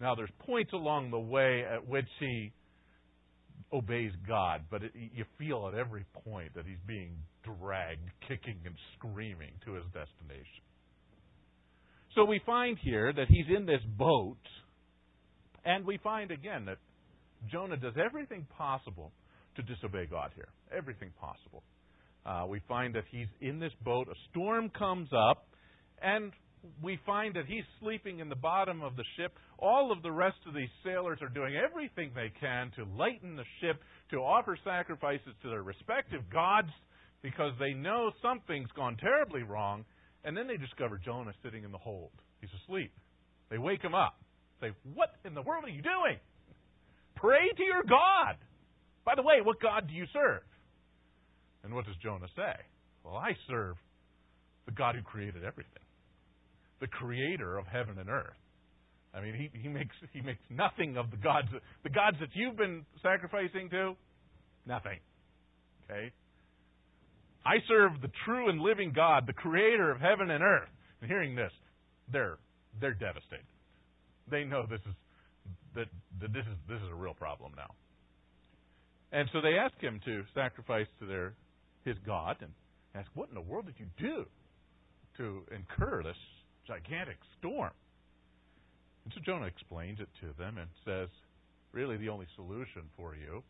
Now, 0.00 0.14
there's 0.14 0.30
points 0.40 0.72
along 0.72 1.12
the 1.12 1.18
way 1.18 1.64
at 1.64 1.86
which 1.86 2.08
he 2.18 2.52
obeys 3.74 4.12
God, 4.26 4.62
but 4.70 4.82
it, 4.84 4.92
you 4.94 5.24
feel 5.38 5.68
at 5.72 5.78
every 5.78 6.04
point 6.24 6.54
that 6.54 6.64
he's 6.66 6.78
being 6.86 7.16
dragged, 7.42 8.08
kicking 8.28 8.58
and 8.64 8.74
screaming 8.96 9.52
to 9.64 9.74
his 9.74 9.84
destination. 9.86 10.62
So 12.14 12.24
we 12.24 12.40
find 12.46 12.78
here 12.80 13.12
that 13.12 13.26
he's 13.28 13.46
in 13.54 13.66
this 13.66 13.80
boat, 13.98 14.38
and 15.64 15.84
we 15.84 15.98
find 15.98 16.30
again 16.30 16.66
that 16.66 16.78
Jonah 17.50 17.76
does 17.76 17.94
everything 18.02 18.46
possible 18.56 19.12
to 19.56 19.62
disobey 19.62 20.06
God 20.06 20.30
here. 20.34 20.48
Everything 20.76 21.10
possible. 21.20 21.62
Uh, 22.24 22.46
we 22.48 22.60
find 22.68 22.94
that 22.94 23.04
he's 23.10 23.26
in 23.40 23.58
this 23.58 23.72
boat, 23.84 24.08
a 24.08 24.14
storm 24.30 24.70
comes 24.70 25.08
up, 25.12 25.48
and 26.00 26.32
we 26.82 26.98
find 27.04 27.34
that 27.34 27.46
he's 27.46 27.64
sleeping 27.80 28.20
in 28.20 28.28
the 28.28 28.36
bottom 28.36 28.82
of 28.82 28.96
the 28.96 29.04
ship. 29.16 29.32
All 29.58 29.92
of 29.92 30.02
the 30.02 30.10
rest 30.10 30.38
of 30.46 30.54
these 30.54 30.68
sailors 30.84 31.18
are 31.22 31.28
doing 31.28 31.56
everything 31.56 32.10
they 32.14 32.32
can 32.40 32.70
to 32.76 32.84
lighten 32.96 33.36
the 33.36 33.44
ship, 33.60 33.80
to 34.10 34.18
offer 34.18 34.58
sacrifices 34.64 35.34
to 35.42 35.48
their 35.48 35.62
respective 35.62 36.22
gods, 36.32 36.70
because 37.22 37.52
they 37.58 37.72
know 37.72 38.10
something's 38.22 38.70
gone 38.76 38.96
terribly 38.96 39.42
wrong. 39.42 39.84
And 40.24 40.36
then 40.36 40.46
they 40.46 40.56
discover 40.56 40.98
Jonah 40.98 41.32
sitting 41.42 41.64
in 41.64 41.72
the 41.72 41.78
hold. 41.78 42.10
He's 42.40 42.50
asleep. 42.64 42.92
They 43.50 43.58
wake 43.58 43.82
him 43.82 43.94
up. 43.94 44.16
Say, 44.60 44.72
What 44.94 45.10
in 45.24 45.34
the 45.34 45.42
world 45.42 45.64
are 45.64 45.70
you 45.70 45.82
doing? 45.82 46.18
Pray 47.16 47.48
to 47.56 47.62
your 47.62 47.82
God. 47.82 48.36
By 49.04 49.14
the 49.14 49.22
way, 49.22 49.40
what 49.42 49.60
God 49.60 49.86
do 49.88 49.94
you 49.94 50.06
serve? 50.12 50.42
And 51.62 51.74
what 51.74 51.84
does 51.84 51.96
Jonah 52.02 52.28
say? 52.34 52.54
Well, 53.04 53.16
I 53.16 53.32
serve 53.48 53.76
the 54.66 54.72
God 54.72 54.94
who 54.94 55.02
created 55.02 55.44
everything 55.44 55.83
the 56.80 56.86
creator 56.86 57.58
of 57.58 57.66
heaven 57.66 57.98
and 57.98 58.08
earth. 58.08 58.36
I 59.14 59.20
mean, 59.20 59.34
he, 59.34 59.50
he 59.58 59.68
makes 59.68 59.94
he 60.12 60.20
makes 60.20 60.40
nothing 60.50 60.96
of 60.96 61.10
the 61.10 61.16
gods 61.16 61.48
the 61.84 61.90
gods 61.90 62.16
that 62.20 62.30
you've 62.34 62.56
been 62.56 62.84
sacrificing 63.02 63.70
to, 63.70 63.94
nothing. 64.66 64.98
Okay? 65.84 66.12
I 67.46 67.56
serve 67.68 68.00
the 68.00 68.10
true 68.24 68.48
and 68.48 68.60
living 68.60 68.92
God, 68.94 69.26
the 69.26 69.34
creator 69.34 69.90
of 69.92 70.00
heaven 70.00 70.30
and 70.30 70.42
earth. 70.42 70.68
And 71.00 71.10
hearing 71.10 71.36
this, 71.36 71.52
they're 72.10 72.38
they're 72.80 72.94
devastated. 72.94 73.46
They 74.30 74.44
know 74.44 74.64
this 74.68 74.80
is 74.80 74.94
that, 75.74 75.86
that 76.20 76.32
this 76.32 76.44
is 76.44 76.56
this 76.68 76.80
is 76.80 76.88
a 76.90 76.94
real 76.94 77.14
problem 77.14 77.52
now. 77.56 77.70
And 79.12 79.28
so 79.32 79.40
they 79.40 79.56
ask 79.58 79.78
him 79.80 80.00
to 80.06 80.24
sacrifice 80.34 80.88
to 80.98 81.06
their 81.06 81.34
his 81.84 81.96
God 82.04 82.36
and 82.40 82.50
ask, 82.94 83.08
What 83.14 83.28
in 83.28 83.34
the 83.34 83.40
world 83.40 83.66
did 83.66 83.76
you 83.78 83.86
do 83.98 84.24
to 85.18 85.42
incur 85.54 86.02
this 86.02 86.16
gigantic 86.66 87.16
storm. 87.38 87.72
And 89.04 89.12
so 89.14 89.20
Jonah 89.24 89.46
explains 89.46 90.00
it 90.00 90.08
to 90.20 90.32
them 90.38 90.58
and 90.58 90.68
says, 90.84 91.08
really, 91.72 91.96
the 91.96 92.08
only 92.08 92.26
solution 92.36 92.82
for 92.96 93.14
you 93.14 93.42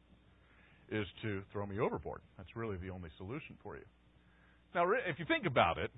is 0.90 1.06
to 1.22 1.42
throw 1.52 1.66
me 1.66 1.78
overboard. 1.78 2.20
That's 2.36 2.54
really 2.56 2.76
the 2.76 2.90
only 2.90 3.10
solution 3.16 3.56
for 3.62 3.76
you. 3.76 3.84
Now, 4.74 4.84
if 5.06 5.18
you 5.18 5.24
think 5.26 5.46
about 5.46 5.78
it, 5.78 5.90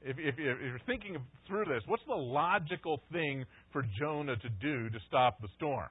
if, 0.00 0.16
if, 0.18 0.34
if 0.38 0.38
you're 0.38 0.80
thinking 0.86 1.16
through 1.46 1.66
this, 1.66 1.82
what's 1.86 2.04
the 2.06 2.14
logical 2.14 3.00
thing 3.12 3.44
for 3.72 3.84
Jonah 3.98 4.36
to 4.36 4.48
do 4.48 4.88
to 4.88 4.98
stop 5.06 5.40
the 5.42 5.48
storm? 5.56 5.88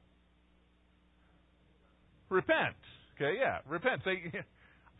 Repent. 2.30 2.76
Okay, 3.16 3.36
yeah, 3.40 3.60
repent. 3.68 4.02
Say, 4.04 4.32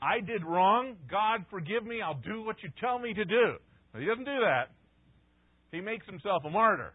I 0.02 0.20
did 0.20 0.46
wrong. 0.46 0.96
God, 1.10 1.46
forgive 1.50 1.86
me. 1.86 2.02
I'll 2.02 2.22
do 2.26 2.44
what 2.44 2.58
you 2.62 2.70
tell 2.80 3.00
me 3.00 3.14
to 3.14 3.26
do. 3.26 3.58
Now, 3.94 4.00
he 4.00 4.06
doesn't 4.06 4.26
do 4.26 4.40
that. 4.42 4.70
He 5.72 5.82
makes 5.82 6.06
himself 6.06 6.44
a 6.46 6.50
martyr. 6.50 6.94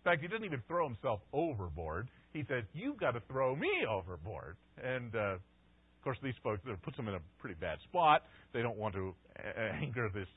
In 0.00 0.10
fact, 0.10 0.22
he 0.22 0.28
doesn't 0.28 0.44
even 0.44 0.62
throw 0.66 0.88
himself 0.88 1.20
overboard. 1.32 2.08
He 2.32 2.44
says, 2.48 2.64
You've 2.72 2.98
got 2.98 3.12
to 3.12 3.20
throw 3.28 3.54
me 3.54 3.70
overboard. 3.88 4.56
And, 4.82 5.14
uh, 5.14 5.34
of 5.34 6.04
course, 6.04 6.16
these 6.22 6.34
folks, 6.42 6.62
it 6.66 6.82
puts 6.82 6.96
them 6.96 7.08
in 7.08 7.14
a 7.14 7.20
pretty 7.38 7.56
bad 7.60 7.78
spot. 7.84 8.22
They 8.54 8.62
don't 8.62 8.78
want 8.78 8.94
to 8.94 9.14
anger 9.82 10.08
this, 10.14 10.28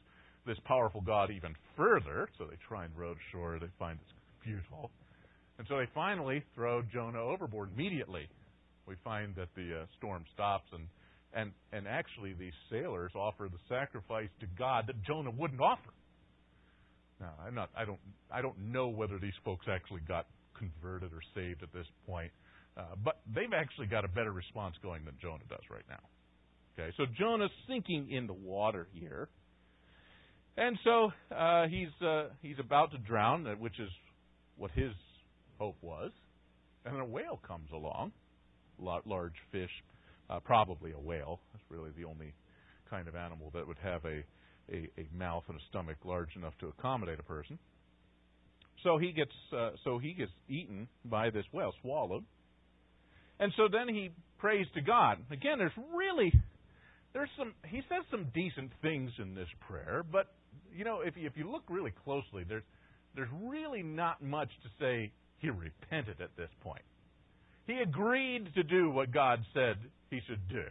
this 0.46 0.58
powerful 0.66 1.00
God 1.00 1.32
even 1.32 1.56
further, 1.78 2.28
so 2.38 2.46
they 2.46 2.58
try 2.68 2.84
and 2.84 2.94
row 2.98 3.16
ashore. 3.30 3.58
They 3.60 3.68
find 3.80 3.98
it's 4.02 4.12
futile. 4.44 4.92
And 5.58 5.66
so 5.70 5.78
they 5.78 5.88
finally 5.94 6.44
throw 6.56 6.82
Jonah 6.82 7.22
overboard 7.22 7.70
immediately. 7.74 8.28
We 8.86 8.96
find 9.04 9.34
that 9.36 9.48
the 9.56 9.84
uh, 9.84 9.86
storm 9.98 10.26
stops, 10.34 10.68
and, 10.74 10.88
and, 11.34 11.52
and 11.72 11.88
actually, 11.88 12.34
these 12.34 12.54
sailors 12.70 13.14
offer 13.16 13.48
the 13.50 13.60
sacrifice 13.70 14.30
to 14.42 14.48
God 14.58 14.86
that 14.88 15.02
Jonah 15.04 15.32
wouldn't 15.32 15.62
offer. 15.62 15.94
Now, 17.20 17.34
I'm 17.46 17.56
not. 17.56 17.70
I 17.76 17.86
don't. 17.86 18.00
I 18.32 18.42
don't 18.42 18.58
know 18.72 18.88
whether 18.88 19.20
these 19.20 19.34
folks 19.46 19.66
actually 19.70 20.02
got 20.08 20.26
converted 20.58 21.12
or 21.14 21.22
saved 21.36 21.64
at 21.64 21.72
this 21.74 21.88
point, 22.06 22.32
uh, 22.78 22.96
but 23.04 23.20
they've 23.34 23.54
actually 23.56 23.88
got 23.88 24.06
a 24.06 24.08
better 24.08 24.32
response 24.32 24.76
going 24.82 25.06
than 25.06 25.16
Jonah 25.22 25.44
does 25.50 25.64
right 25.70 25.86
now. 25.90 26.00
Okay, 26.78 26.92
so 26.98 27.06
Jonah's 27.18 27.52
sinking 27.68 28.12
in 28.12 28.28
the 28.28 28.34
water 28.34 28.88
here, 28.94 29.30
and 30.58 30.78
so 30.84 31.12
uh, 31.36 31.68
he's 31.68 32.06
uh, 32.06 32.30
he's 32.42 32.60
about 32.60 32.92
to 32.92 32.98
drown, 32.98 33.46
uh, 33.48 33.54
which 33.56 33.80
is 33.80 33.90
what 34.58 34.72
his 34.72 34.92
hope 35.60 35.78
was. 35.82 36.12
And 36.86 37.00
a 37.00 37.06
whale 37.06 37.40
comes 37.48 37.70
along, 37.74 38.12
large 38.78 39.36
fish, 39.52 39.70
uh, 40.30 40.40
probably 40.42 40.92
a 40.92 41.00
whale. 41.00 41.40
That's 41.54 41.64
really 41.70 41.92
the 41.96 42.04
only 42.04 42.34
kind 42.90 43.08
of 43.08 43.16
animal 43.16 43.52
that 43.54 43.66
would 43.66 43.78
have 43.82 44.04
a 44.06 44.24
a, 44.72 44.90
a 44.98 45.08
mouth 45.18 45.44
and 45.48 45.58
a 45.58 45.62
stomach 45.70 45.98
large 46.06 46.36
enough 46.36 46.54
to 46.60 46.68
accommodate 46.68 47.20
a 47.20 47.24
person. 47.24 47.60
So 48.84 48.98
he 48.98 49.12
gets 49.12 49.32
uh, 49.56 49.72
so 49.84 49.98
he 49.98 50.14
gets 50.14 50.32
eaten 50.50 50.88
by 51.06 51.30
this 51.30 51.46
whale, 51.52 51.74
swallowed. 51.82 52.24
And 53.40 53.52
so 53.58 53.64
then 53.72 53.94
he 53.94 54.12
prays 54.38 54.68
to 54.76 54.82
God. 54.82 55.18
Again, 55.32 55.58
there's 55.58 55.72
really 55.96 56.34
there's 57.14 57.30
some 57.38 57.54
he 57.68 57.82
says 57.90 58.04
some 58.12 58.28
decent 58.34 58.72
things 58.82 59.12
in 59.20 59.36
this 59.36 59.48
prayer, 59.68 60.04
but 60.10 60.34
you 60.76 60.84
know 60.84 61.02
if 61.02 61.16
you, 61.16 61.28
if 61.28 61.34
you 61.36 61.50
look 61.50 61.64
really 61.70 61.94
closely, 62.04 62.44
there's 62.48 62.64
there's 63.16 63.30
really 63.44 63.84
not 63.84 64.22
much 64.22 64.50
to 64.64 64.70
say 64.80 65.12
he 65.38 65.50
repented 65.50 66.22
at 66.22 66.36
this 66.36 66.50
point. 66.62 66.84
He 67.68 67.80
agreed 67.80 68.54
to 68.56 68.64
do 68.64 68.90
what 68.90 69.12
God 69.12 69.40
said 69.54 69.78
he 70.10 70.20
should 70.28 70.48
do. 70.50 70.66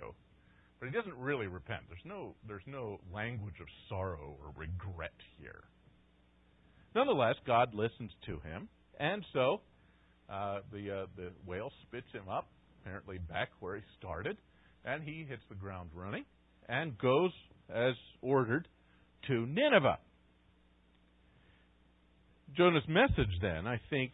But 0.82 0.90
he 0.90 0.96
doesn't 0.96 1.16
really 1.16 1.46
repent. 1.46 1.82
There's 1.88 2.04
no, 2.04 2.34
there's 2.48 2.66
no 2.66 2.98
language 3.14 3.54
of 3.60 3.68
sorrow 3.88 4.34
or 4.42 4.52
regret 4.56 5.12
here. 5.38 5.62
Nonetheless, 6.92 7.36
God 7.46 7.72
listens 7.72 8.10
to 8.26 8.40
him, 8.40 8.68
and 8.98 9.24
so 9.32 9.60
uh, 10.28 10.58
the 10.72 11.02
uh, 11.02 11.06
the 11.16 11.30
whale 11.46 11.70
spits 11.86 12.08
him 12.12 12.28
up, 12.28 12.48
apparently 12.80 13.18
back 13.18 13.50
where 13.60 13.76
he 13.76 13.82
started, 13.96 14.36
and 14.84 15.04
he 15.04 15.24
hits 15.28 15.42
the 15.48 15.54
ground 15.54 15.90
running 15.94 16.24
and 16.68 16.98
goes 16.98 17.30
as 17.72 17.94
ordered 18.20 18.66
to 19.28 19.46
Nineveh. 19.46 20.00
Jonah's 22.56 22.88
message 22.88 23.30
then, 23.40 23.68
I 23.68 23.80
think, 23.88 24.10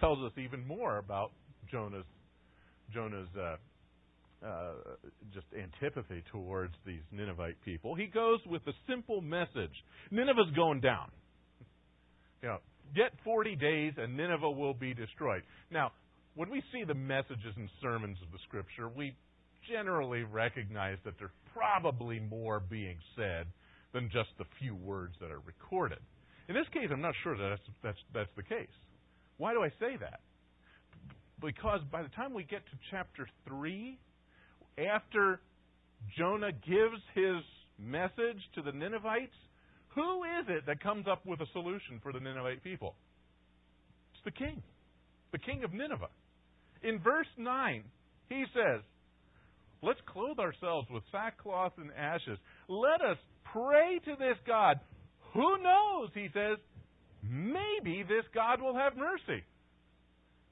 tells 0.00 0.18
us 0.18 0.32
even 0.36 0.66
more 0.66 0.98
about 0.98 1.32
Jonah's 1.70 2.04
Jonah's 2.92 3.34
uh, 3.40 3.56
uh, 4.44 4.72
just 5.32 5.46
antipathy 5.56 6.22
towards 6.30 6.74
these 6.86 7.02
Ninevite 7.10 7.56
people. 7.64 7.94
He 7.94 8.06
goes 8.06 8.40
with 8.46 8.62
a 8.66 8.72
simple 8.88 9.20
message 9.20 9.72
Nineveh's 10.10 10.52
going 10.54 10.80
down. 10.80 11.10
You 12.42 12.50
know, 12.50 12.58
get 12.94 13.12
40 13.24 13.56
days 13.56 13.94
and 13.96 14.18
Nineveh 14.18 14.50
will 14.50 14.74
be 14.74 14.92
destroyed. 14.92 15.44
Now, 15.70 15.92
when 16.34 16.50
we 16.50 16.62
see 16.72 16.84
the 16.84 16.92
messages 16.92 17.54
and 17.56 17.70
sermons 17.80 18.18
of 18.20 18.30
the 18.32 18.38
Scripture, 18.46 18.90
we 18.94 19.16
generally 19.66 20.24
recognize 20.24 20.98
that 21.06 21.14
there's 21.18 21.30
probably 21.54 22.20
more 22.20 22.60
being 22.60 22.98
said 23.16 23.46
than 23.94 24.10
just 24.12 24.28
the 24.36 24.44
few 24.58 24.74
words 24.74 25.14
that 25.20 25.30
are 25.30 25.40
recorded. 25.46 26.00
In 26.48 26.54
this 26.54 26.66
case, 26.72 26.88
I'm 26.92 27.00
not 27.00 27.14
sure 27.22 27.34
that 27.34 27.48
that's, 27.48 27.78
that's, 27.82 27.98
that's 28.12 28.30
the 28.36 28.42
case. 28.42 28.76
Why 29.38 29.54
do 29.54 29.62
I 29.62 29.70
say 29.80 29.96
that? 30.00 30.20
Because 31.40 31.80
by 31.90 32.02
the 32.02 32.08
time 32.10 32.34
we 32.34 32.44
get 32.44 32.66
to 32.66 32.76
chapter 32.90 33.26
3, 33.48 33.98
after 34.78 35.40
Jonah 36.16 36.52
gives 36.52 37.00
his 37.14 37.42
message 37.78 38.40
to 38.54 38.62
the 38.62 38.72
Ninevites, 38.72 39.34
who 39.94 40.24
is 40.24 40.46
it 40.48 40.66
that 40.66 40.82
comes 40.82 41.06
up 41.10 41.24
with 41.24 41.40
a 41.40 41.46
solution 41.52 42.00
for 42.02 42.12
the 42.12 42.20
Ninevite 42.20 42.62
people? 42.64 42.94
It's 44.14 44.24
the 44.24 44.30
king, 44.30 44.62
the 45.32 45.38
king 45.38 45.64
of 45.64 45.72
Nineveh. 45.72 46.10
In 46.82 46.98
verse 46.98 47.28
9, 47.38 47.84
he 48.28 48.44
says, 48.52 48.82
Let's 49.82 50.00
clothe 50.06 50.38
ourselves 50.38 50.88
with 50.90 51.02
sackcloth 51.12 51.72
and 51.76 51.90
ashes. 51.96 52.38
Let 52.68 53.02
us 53.02 53.18
pray 53.52 54.00
to 54.06 54.12
this 54.18 54.36
God. 54.46 54.80
Who 55.34 55.58
knows, 55.58 56.08
he 56.14 56.28
says, 56.32 56.58
maybe 57.22 58.02
this 58.02 58.24
God 58.34 58.62
will 58.62 58.74
have 58.74 58.96
mercy. 58.96 59.42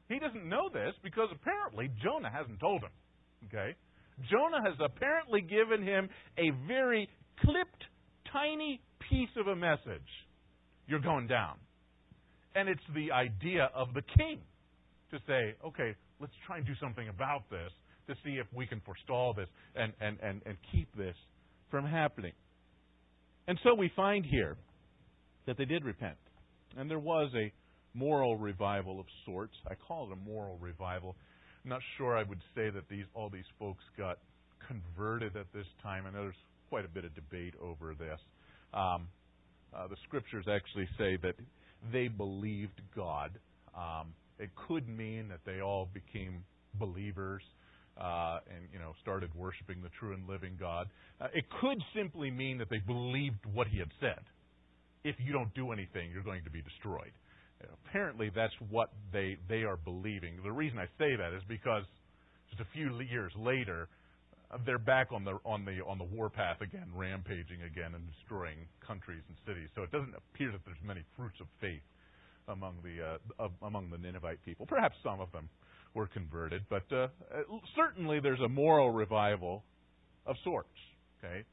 He 0.09 0.19
doesn't 0.19 0.47
know 0.47 0.69
this 0.73 0.93
because 1.03 1.29
apparently 1.33 1.91
Jonah 2.03 2.31
hasn't 2.31 2.61
told 2.61 2.83
him. 2.83 2.91
Okay? 3.49 3.75
Jonah 4.31 4.63
has 4.65 4.79
apparently 4.85 5.41
given 5.41 5.83
him 5.83 6.09
a 6.39 6.51
very 6.67 7.09
clipped, 7.41 7.85
tiny 8.33 8.81
piece 9.09 9.31
of 9.37 9.47
a 9.47 9.57
message. 9.57 10.09
you're 10.87 11.01
going 11.01 11.27
down. 11.27 11.55
And 12.55 12.69
it's 12.69 12.83
the 12.95 13.13
idea 13.13 13.71
of 13.75 13.95
the 13.95 14.03
king 14.19 14.41
to 15.11 15.19
say, 15.27 15.55
okay, 15.67 15.95
let's 16.21 16.33
try 16.47 16.59
and 16.59 16.67
do 16.67 16.75
something 16.81 17.09
about 17.09 17.49
this 17.51 17.71
to 18.09 18.15
see 18.25 18.33
if 18.33 18.47
we 18.55 18.67
can 18.67 18.81
forestall 18.85 19.33
this 19.33 19.49
and, 19.75 19.93
and, 20.01 20.19
and, 20.23 20.43
and 20.45 20.57
keep 20.71 20.95
this 20.97 21.15
from 21.71 21.87
happening. 21.87 22.33
And 23.49 23.59
so 23.63 23.75
we 23.75 23.91
find 23.95 24.25
here 24.25 24.57
that 25.47 25.57
they 25.57 25.65
did 25.65 25.85
repent. 25.85 26.17
And 26.77 26.91
there 26.91 26.99
was 26.99 27.31
a 27.35 27.53
moral 27.95 28.37
revival 28.37 29.01
of 29.01 29.07
sorts. 29.27 29.55
I 29.69 29.75
call 29.75 30.11
it 30.11 30.13
a 30.13 30.17
moral 30.17 30.59
revival. 30.59 31.17
I'm 31.65 31.71
not 31.71 31.81
sure 31.97 32.17
I 32.17 32.25
would 32.25 32.41
say 32.55 32.71
that 32.71 32.89
these 32.89 33.05
all 33.15 33.29
these 33.29 33.51
folks 33.59 33.85
got 33.97 34.19
converted 34.67 35.37
at 35.37 35.47
this 35.55 35.67
time. 35.83 36.05
I 36.07 36.11
know 36.11 36.23
there's 36.23 36.35
quite 36.69 36.85
a 36.85 36.89
bit 36.89 37.05
of 37.05 37.15
debate 37.15 37.55
over 37.63 37.95
this. 37.95 38.19
Um, 38.75 39.09
uh, 39.75 39.87
the 39.87 39.97
scriptures 40.07 40.47
actually 40.51 40.89
say 40.99 41.17
that 41.23 41.35
they 41.93 42.09
believed 42.09 42.81
God. 42.95 43.39
Um, 43.77 44.15
it 44.39 44.51
could 44.67 44.89
mean 44.89 45.29
that 45.29 45.41
they 45.47 45.61
all 45.61 45.89
became 45.93 46.45
believers 46.75 47.43
uh, 48.01 48.41
and 48.49 48.65
you 48.73 48.79
know 48.79 48.93
started 49.01 49.35
worshiping 49.35 49.83
the 49.83 49.91
true 50.01 50.15
and 50.15 50.29
living 50.29 50.57
God. 50.59 50.89
Uh, 51.21 51.29
it 51.35 51.45
could 51.61 51.79
simply 51.95 52.31
mean 52.31 52.59
that 52.59 52.71
they 52.71 52.79
believed 52.79 53.45
what 53.53 53.69
He 53.69 53.79
had 53.79 53.91
said. 54.01 54.21
If 55.05 55.17
you 55.19 55.33
don't 55.33 55.53
do 55.55 55.73
anything, 55.73 56.11
you're 56.13 56.23
going 56.23 56.45
to 56.45 56.51
be 56.51 56.63
destroyed. 56.63 57.13
Apparently, 57.87 58.31
that's 58.35 58.55
what 58.71 58.91
they 59.13 59.37
they 59.49 59.63
are 59.63 59.77
believing. 59.77 60.39
The 60.43 60.53
reason 60.53 60.79
I 60.79 60.87
say 60.99 61.17
that 61.17 61.33
is 61.35 61.43
because 61.49 61.85
just 62.51 62.61
a 62.61 62.67
few 62.73 63.01
years 63.01 63.33
later, 63.37 63.89
uh, 64.51 64.59
they're 64.67 64.79
back 64.79 65.09
on 65.13 65.25
the 65.25 65.39
on 65.45 65.65
the 65.65 65.81
on 65.87 65.99
the 65.99 66.05
warpath 66.05 66.61
again, 66.61 66.89
rampaging 66.95 67.63
again 67.63 67.95
and 67.95 68.05
destroying 68.13 68.59
countries 68.87 69.23
and 69.29 69.37
cities. 69.47 69.69
So 69.75 69.83
it 69.83 69.93
doesn't 69.93 70.15
appear 70.15 70.53
that 70.53 70.61
there's 70.65 70.83
many 70.85 71.03
fruits 71.17 71.41
of 71.41 71.47
faith 71.61 71.83
among 72.49 72.77
the 72.83 73.19
uh, 73.43 73.49
among 73.63 73.91
the 73.91 73.99
Ninevite 73.99 74.45
people. 74.45 74.67
Perhaps 74.67 74.97
some 75.03 75.21
of 75.21 75.31
them 75.33 75.49
were 75.95 76.07
converted, 76.07 76.63
but 76.69 76.85
uh, 76.93 77.09
certainly 77.77 78.21
there's 78.21 78.41
a 78.41 78.49
moral 78.49 78.91
revival 78.91 79.63
of 80.27 80.37
sorts. 80.45 80.69
Okay, 81.19 81.45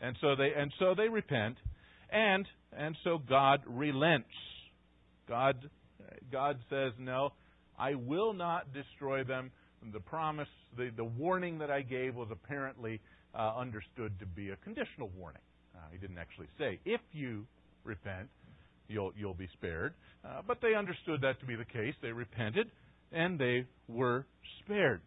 and 0.00 0.16
so 0.20 0.36
they 0.36 0.52
and 0.56 0.72
so 0.78 0.94
they 0.96 1.08
repent, 1.08 1.56
and 2.10 2.46
and 2.76 2.96
so 3.04 3.18
God 3.18 3.60
relents. 3.66 4.28
God 5.28 5.68
God 6.30 6.58
says 6.70 6.92
no, 6.98 7.32
I 7.78 7.94
will 7.94 8.32
not 8.32 8.72
destroy 8.72 9.24
them. 9.24 9.50
The 9.92 10.00
promise, 10.00 10.48
the, 10.76 10.90
the 10.96 11.04
warning 11.04 11.58
that 11.58 11.70
I 11.70 11.82
gave 11.82 12.14
was 12.14 12.28
apparently 12.30 13.00
uh, 13.34 13.52
understood 13.56 14.18
to 14.20 14.26
be 14.26 14.50
a 14.50 14.56
conditional 14.56 15.10
warning. 15.16 15.42
Uh, 15.74 15.80
he 15.92 15.98
didn't 15.98 16.18
actually 16.18 16.48
say, 16.58 16.80
if 16.84 17.00
you 17.12 17.46
repent, 17.84 18.28
you'll, 18.88 19.12
you'll 19.16 19.34
be 19.34 19.48
spared. 19.52 19.94
Uh, 20.24 20.42
but 20.46 20.58
they 20.60 20.74
understood 20.74 21.20
that 21.20 21.38
to 21.40 21.46
be 21.46 21.54
the 21.54 21.64
case. 21.64 21.94
They 22.02 22.10
repented, 22.10 22.70
and 23.12 23.38
they 23.38 23.66
were 23.86 24.26
spared. 24.64 25.02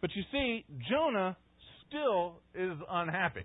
But 0.00 0.10
you 0.14 0.22
see, 0.30 0.64
Jonah 0.88 1.36
still 1.88 2.34
is 2.54 2.78
unhappy. 2.88 3.44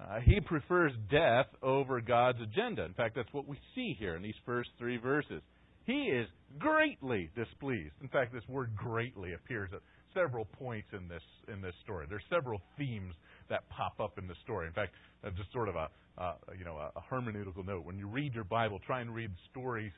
Uh, 0.00 0.20
he 0.20 0.40
prefers 0.40 0.92
death 1.10 1.46
over 1.62 2.00
God's 2.00 2.40
agenda. 2.40 2.84
In 2.84 2.94
fact, 2.94 3.16
that's 3.16 3.32
what 3.32 3.48
we 3.48 3.58
see 3.74 3.96
here 3.98 4.14
in 4.14 4.22
these 4.22 4.38
first 4.46 4.70
three 4.78 4.96
verses. 4.96 5.42
He 5.86 6.04
is 6.04 6.28
greatly 6.58 7.30
displeased. 7.34 7.94
In 8.00 8.08
fact, 8.08 8.32
this 8.32 8.46
word 8.48 8.76
greatly 8.76 9.32
appears 9.32 9.70
at 9.72 9.80
several 10.14 10.44
points 10.44 10.88
in 10.92 11.08
this 11.08 11.22
in 11.52 11.60
this 11.60 11.74
story. 11.82 12.06
There's 12.08 12.22
several 12.30 12.60
themes 12.76 13.14
that 13.48 13.68
pop 13.70 13.98
up 14.00 14.18
in 14.18 14.28
the 14.28 14.34
story. 14.44 14.66
In 14.66 14.72
fact, 14.72 14.92
uh, 15.24 15.30
just 15.30 15.52
sort 15.52 15.68
of 15.68 15.76
a 15.76 15.88
uh, 16.18 16.34
you 16.56 16.64
know 16.64 16.76
a, 16.76 17.00
hermeneutical 17.12 17.66
note. 17.66 17.84
When 17.84 17.98
you 17.98 18.06
read 18.06 18.34
your 18.34 18.44
Bible, 18.44 18.78
try 18.86 19.00
and 19.00 19.14
read 19.14 19.30
stories 19.50 19.92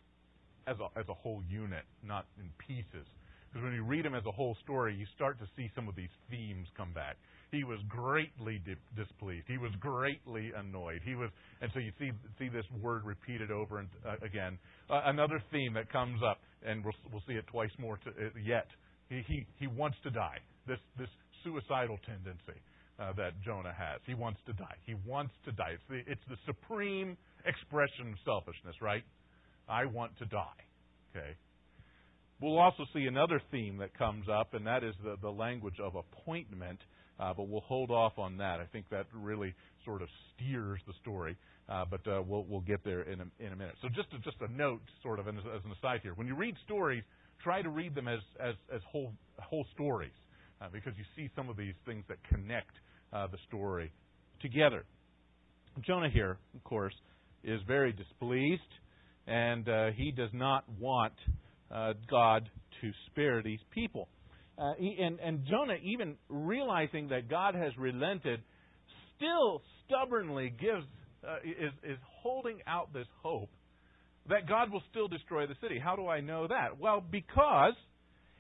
as 0.66 0.76
a, 0.78 0.98
as 0.98 1.06
a 1.08 1.14
whole 1.14 1.42
unit, 1.48 1.84
not 2.02 2.26
in 2.38 2.50
pieces. 2.58 3.06
Because 3.50 3.64
when 3.64 3.74
you 3.74 3.82
read 3.82 4.04
them 4.04 4.14
as 4.14 4.24
a 4.26 4.30
whole 4.30 4.56
story, 4.62 4.94
you 4.94 5.06
start 5.16 5.40
to 5.40 5.46
see 5.56 5.70
some 5.74 5.88
of 5.88 5.96
these 5.96 6.12
themes 6.30 6.68
come 6.76 6.92
back. 6.92 7.16
He 7.50 7.64
was 7.64 7.78
greatly 7.88 8.60
di- 8.64 8.76
displeased. 8.96 9.46
He 9.48 9.58
was 9.58 9.72
greatly 9.80 10.52
annoyed. 10.56 11.00
He 11.04 11.14
was, 11.14 11.30
and 11.60 11.70
so 11.74 11.80
you 11.80 11.92
see 11.98 12.12
see 12.38 12.48
this 12.48 12.64
word 12.80 13.04
repeated 13.04 13.50
over 13.50 13.78
and 13.78 13.88
uh, 14.06 14.24
again. 14.24 14.58
Uh, 14.88 15.02
another 15.06 15.42
theme 15.50 15.74
that 15.74 15.90
comes 15.90 16.20
up, 16.22 16.38
and 16.64 16.84
we'll 16.84 16.94
we'll 17.12 17.22
see 17.26 17.34
it 17.34 17.46
twice 17.48 17.70
more 17.78 17.98
to, 17.98 18.10
uh, 18.10 18.30
yet. 18.44 18.66
He, 19.08 19.22
he 19.26 19.46
he 19.58 19.66
wants 19.66 19.98
to 20.04 20.10
die. 20.10 20.38
This 20.66 20.78
this 20.96 21.08
suicidal 21.42 21.98
tendency 22.06 22.60
uh, 23.00 23.12
that 23.16 23.32
Jonah 23.44 23.74
has. 23.76 24.00
He 24.06 24.14
wants 24.14 24.38
to 24.46 24.52
die. 24.52 24.76
He 24.86 24.94
wants 25.06 25.34
to 25.44 25.52
die. 25.52 25.74
It's 25.74 25.88
the 25.88 26.12
it's 26.12 26.26
the 26.28 26.36
supreme 26.46 27.16
expression 27.44 28.12
of 28.12 28.18
selfishness, 28.24 28.76
right? 28.80 29.02
I 29.68 29.86
want 29.86 30.16
to 30.18 30.26
die. 30.26 30.60
Okay. 31.16 31.34
We'll 32.40 32.58
also 32.58 32.84
see 32.94 33.04
another 33.04 33.40
theme 33.50 33.76
that 33.78 33.96
comes 33.98 34.26
up, 34.28 34.54
and 34.54 34.66
that 34.66 34.82
is 34.82 34.94
the, 35.04 35.16
the 35.20 35.30
language 35.30 35.78
of 35.82 35.94
appointment, 35.94 36.80
uh, 37.20 37.34
but 37.34 37.48
we'll 37.48 37.60
hold 37.60 37.90
off 37.90 38.18
on 38.18 38.38
that. 38.38 38.60
I 38.60 38.66
think 38.72 38.88
that 38.90 39.06
really 39.12 39.54
sort 39.84 40.02
of 40.02 40.08
steers 40.34 40.80
the 40.86 40.94
story, 41.02 41.36
uh, 41.68 41.84
but 41.90 42.00
uh, 42.06 42.22
we'll, 42.26 42.44
we'll 42.48 42.62
get 42.62 42.82
there 42.84 43.02
in 43.02 43.20
a, 43.20 43.44
in 43.44 43.52
a 43.52 43.56
minute. 43.56 43.74
So 43.82 43.88
just 43.88 44.08
a, 44.14 44.18
just 44.18 44.38
a 44.40 44.50
note, 44.52 44.80
sort 45.02 45.18
of, 45.18 45.28
as, 45.28 45.34
as 45.54 45.60
an 45.64 45.72
aside 45.78 46.00
here. 46.02 46.14
When 46.14 46.26
you 46.26 46.34
read 46.34 46.54
stories, 46.64 47.04
try 47.42 47.62
to 47.62 47.68
read 47.68 47.94
them 47.94 48.08
as, 48.08 48.20
as, 48.40 48.54
as 48.74 48.80
whole, 48.90 49.12
whole 49.38 49.66
stories, 49.74 50.12
uh, 50.60 50.68
because 50.72 50.94
you 50.96 51.04
see 51.14 51.30
some 51.36 51.48
of 51.48 51.56
these 51.56 51.74
things 51.84 52.04
that 52.08 52.16
connect 52.24 52.72
uh, 53.12 53.26
the 53.26 53.38
story 53.48 53.92
together. 54.40 54.84
Jonah 55.86 56.10
here, 56.10 56.38
of 56.54 56.64
course, 56.64 56.94
is 57.44 57.60
very 57.66 57.92
displeased 57.92 58.62
and 59.26 59.68
uh, 59.68 59.90
he 59.96 60.10
does 60.10 60.30
not 60.32 60.64
want 60.78 61.12
God 62.10 62.50
to 62.80 62.90
spare 63.06 63.42
these 63.42 63.60
people. 63.70 64.08
Uh, 64.60 64.74
and, 64.78 65.18
and 65.20 65.46
Jonah, 65.46 65.76
even 65.82 66.16
realizing 66.28 67.08
that 67.08 67.30
God 67.30 67.54
has 67.54 67.72
relented, 67.78 68.40
still 69.16 69.62
stubbornly 69.86 70.52
gives 70.60 70.84
uh, 71.26 71.36
is 71.44 71.72
is 71.82 71.98
holding 72.22 72.58
out 72.66 72.92
this 72.92 73.06
hope 73.22 73.50
that 74.28 74.48
God 74.48 74.70
will 74.70 74.82
still 74.90 75.08
destroy 75.08 75.46
the 75.46 75.56
city. 75.62 75.78
How 75.82 75.96
do 75.96 76.08
I 76.08 76.20
know 76.20 76.46
that? 76.46 76.78
Well, 76.78 77.02
because 77.10 77.74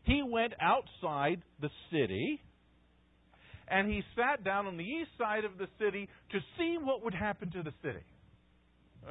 he 0.04 0.22
went 0.22 0.52
outside 0.60 1.42
the 1.60 1.70
city 1.90 2.40
and 3.68 3.90
he 3.90 4.02
sat 4.16 4.44
down 4.44 4.66
on 4.66 4.76
the 4.76 4.84
east 4.84 5.10
side 5.18 5.44
of 5.44 5.58
the 5.58 5.66
city 5.78 6.08
to 6.32 6.38
see 6.58 6.76
what 6.80 7.04
would 7.04 7.14
happen 7.14 7.50
to 7.52 7.62
the 7.62 7.72
city. 7.82 8.04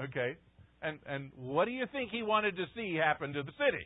Okay? 0.04 0.38
And, 0.82 1.00
and 1.06 1.32
what 1.36 1.65
do 1.65 1.72
you 1.72 1.86
think 1.91 2.12
he 2.12 2.24
wanted 2.24 2.56
to 2.58 2.65
see 2.76 2.95
happen 2.95 3.34
to 3.34 3.43
the 3.43 3.52
city? 3.52 3.86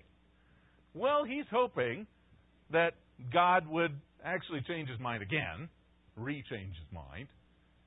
Well, 0.94 1.24
he's 1.24 1.46
hoping 1.52 2.06
that 2.72 2.94
God 3.32 3.68
would 3.68 3.92
actually 4.24 4.62
change 4.68 4.90
his 4.90 5.00
mind 5.00 5.24
again, 5.24 5.70
re-change 6.18 6.76
his 6.76 6.94
mind, 6.94 7.28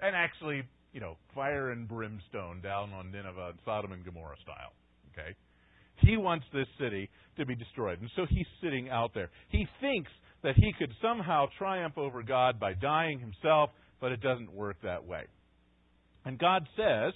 and 0.00 0.14
actually, 0.14 0.62
you 0.92 1.00
know, 1.00 1.16
fire 1.34 1.70
and 1.70 1.88
brimstone 1.88 2.60
down 2.62 2.92
on 2.92 3.10
Nineveh, 3.10 3.54
Sodom 3.64 3.92
and 3.92 4.04
Gomorrah 4.04 4.36
style. 4.42 4.72
Okay? 5.12 5.34
He 5.96 6.16
wants 6.16 6.44
this 6.52 6.66
city 6.78 7.08
to 7.38 7.46
be 7.46 7.54
destroyed. 7.54 8.00
And 8.00 8.10
so 8.16 8.26
he's 8.28 8.46
sitting 8.62 8.90
out 8.90 9.12
there. 9.14 9.30
He 9.48 9.66
thinks 9.80 10.10
that 10.42 10.54
he 10.56 10.72
could 10.78 10.92
somehow 11.00 11.46
triumph 11.58 11.96
over 11.96 12.22
God 12.22 12.60
by 12.60 12.74
dying 12.74 13.18
himself, 13.18 13.70
but 14.00 14.12
it 14.12 14.20
doesn't 14.20 14.52
work 14.52 14.76
that 14.82 15.06
way. 15.06 15.24
And 16.26 16.38
God 16.38 16.68
says, 16.76 17.14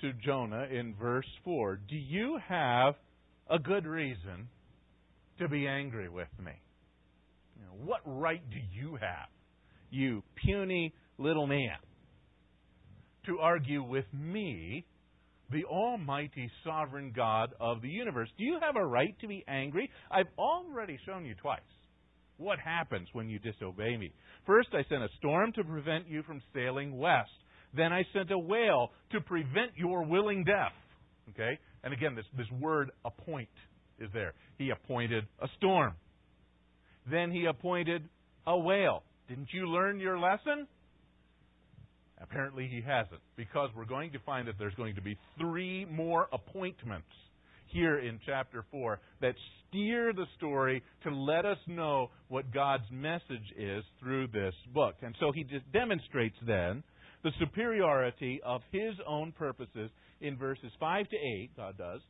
to 0.00 0.12
Jonah 0.24 0.66
in 0.70 0.94
verse 0.94 1.28
4 1.44 1.80
Do 1.88 1.96
you 1.96 2.38
have 2.48 2.94
a 3.48 3.58
good 3.58 3.86
reason 3.86 4.48
to 5.38 5.48
be 5.48 5.66
angry 5.66 6.08
with 6.08 6.28
me? 6.42 6.52
You 7.58 7.64
know, 7.64 7.84
what 7.84 8.00
right 8.04 8.42
do 8.50 8.58
you 8.72 8.96
have, 8.96 9.28
you 9.90 10.22
puny 10.44 10.94
little 11.18 11.46
man, 11.46 11.78
to 13.26 13.38
argue 13.38 13.82
with 13.82 14.04
me, 14.12 14.86
the 15.50 15.64
Almighty 15.64 16.50
Sovereign 16.64 17.12
God 17.14 17.50
of 17.60 17.82
the 17.82 17.88
universe? 17.88 18.28
Do 18.38 18.44
you 18.44 18.58
have 18.60 18.76
a 18.76 18.84
right 18.84 19.14
to 19.20 19.28
be 19.28 19.44
angry? 19.48 19.90
I've 20.10 20.26
already 20.38 20.98
shown 21.06 21.24
you 21.24 21.34
twice 21.34 21.60
what 22.38 22.58
happens 22.58 23.08
when 23.12 23.28
you 23.28 23.38
disobey 23.38 23.96
me. 23.96 24.12
First, 24.46 24.68
I 24.72 24.82
sent 24.88 25.02
a 25.02 25.08
storm 25.18 25.52
to 25.52 25.64
prevent 25.64 26.08
you 26.08 26.22
from 26.22 26.42
sailing 26.54 26.96
west. 26.96 27.30
Then 27.74 27.92
I 27.92 28.04
sent 28.12 28.30
a 28.30 28.38
whale 28.38 28.90
to 29.12 29.20
prevent 29.20 29.72
your 29.76 30.04
willing 30.04 30.44
death. 30.44 30.72
Okay? 31.30 31.58
And 31.82 31.92
again, 31.92 32.14
this, 32.14 32.24
this 32.36 32.46
word 32.60 32.90
appoint 33.04 33.48
is 33.98 34.10
there. 34.12 34.34
He 34.58 34.70
appointed 34.70 35.24
a 35.40 35.48
storm. 35.56 35.94
Then 37.10 37.30
he 37.30 37.46
appointed 37.46 38.08
a 38.46 38.58
whale. 38.58 39.02
Didn't 39.28 39.48
you 39.52 39.68
learn 39.68 39.98
your 40.00 40.18
lesson? 40.18 40.66
Apparently 42.20 42.68
he 42.68 42.80
hasn't, 42.80 43.20
because 43.36 43.68
we're 43.76 43.84
going 43.84 44.12
to 44.12 44.18
find 44.20 44.48
that 44.48 44.54
there's 44.58 44.74
going 44.74 44.94
to 44.94 45.02
be 45.02 45.18
three 45.38 45.84
more 45.84 46.28
appointments 46.32 47.08
here 47.66 47.98
in 47.98 48.18
chapter 48.24 48.64
4 48.70 48.98
that 49.20 49.34
steer 49.68 50.12
the 50.12 50.24
story 50.36 50.82
to 51.02 51.10
let 51.10 51.44
us 51.44 51.58
know 51.66 52.10
what 52.28 52.52
God's 52.54 52.84
message 52.90 53.52
is 53.56 53.84
through 54.00 54.28
this 54.28 54.54
book. 54.72 54.94
And 55.02 55.14
so 55.20 55.30
he 55.32 55.44
demonstrates 55.72 56.36
then 56.46 56.82
the 57.22 57.32
superiority 57.38 58.40
of 58.44 58.62
his 58.72 58.94
own 59.06 59.32
purposes 59.32 59.90
in 60.20 60.36
verses 60.36 60.70
5 60.80 61.08
to 61.08 61.16
8, 61.16 61.50
God 61.56 61.76
does, 61.76 62.00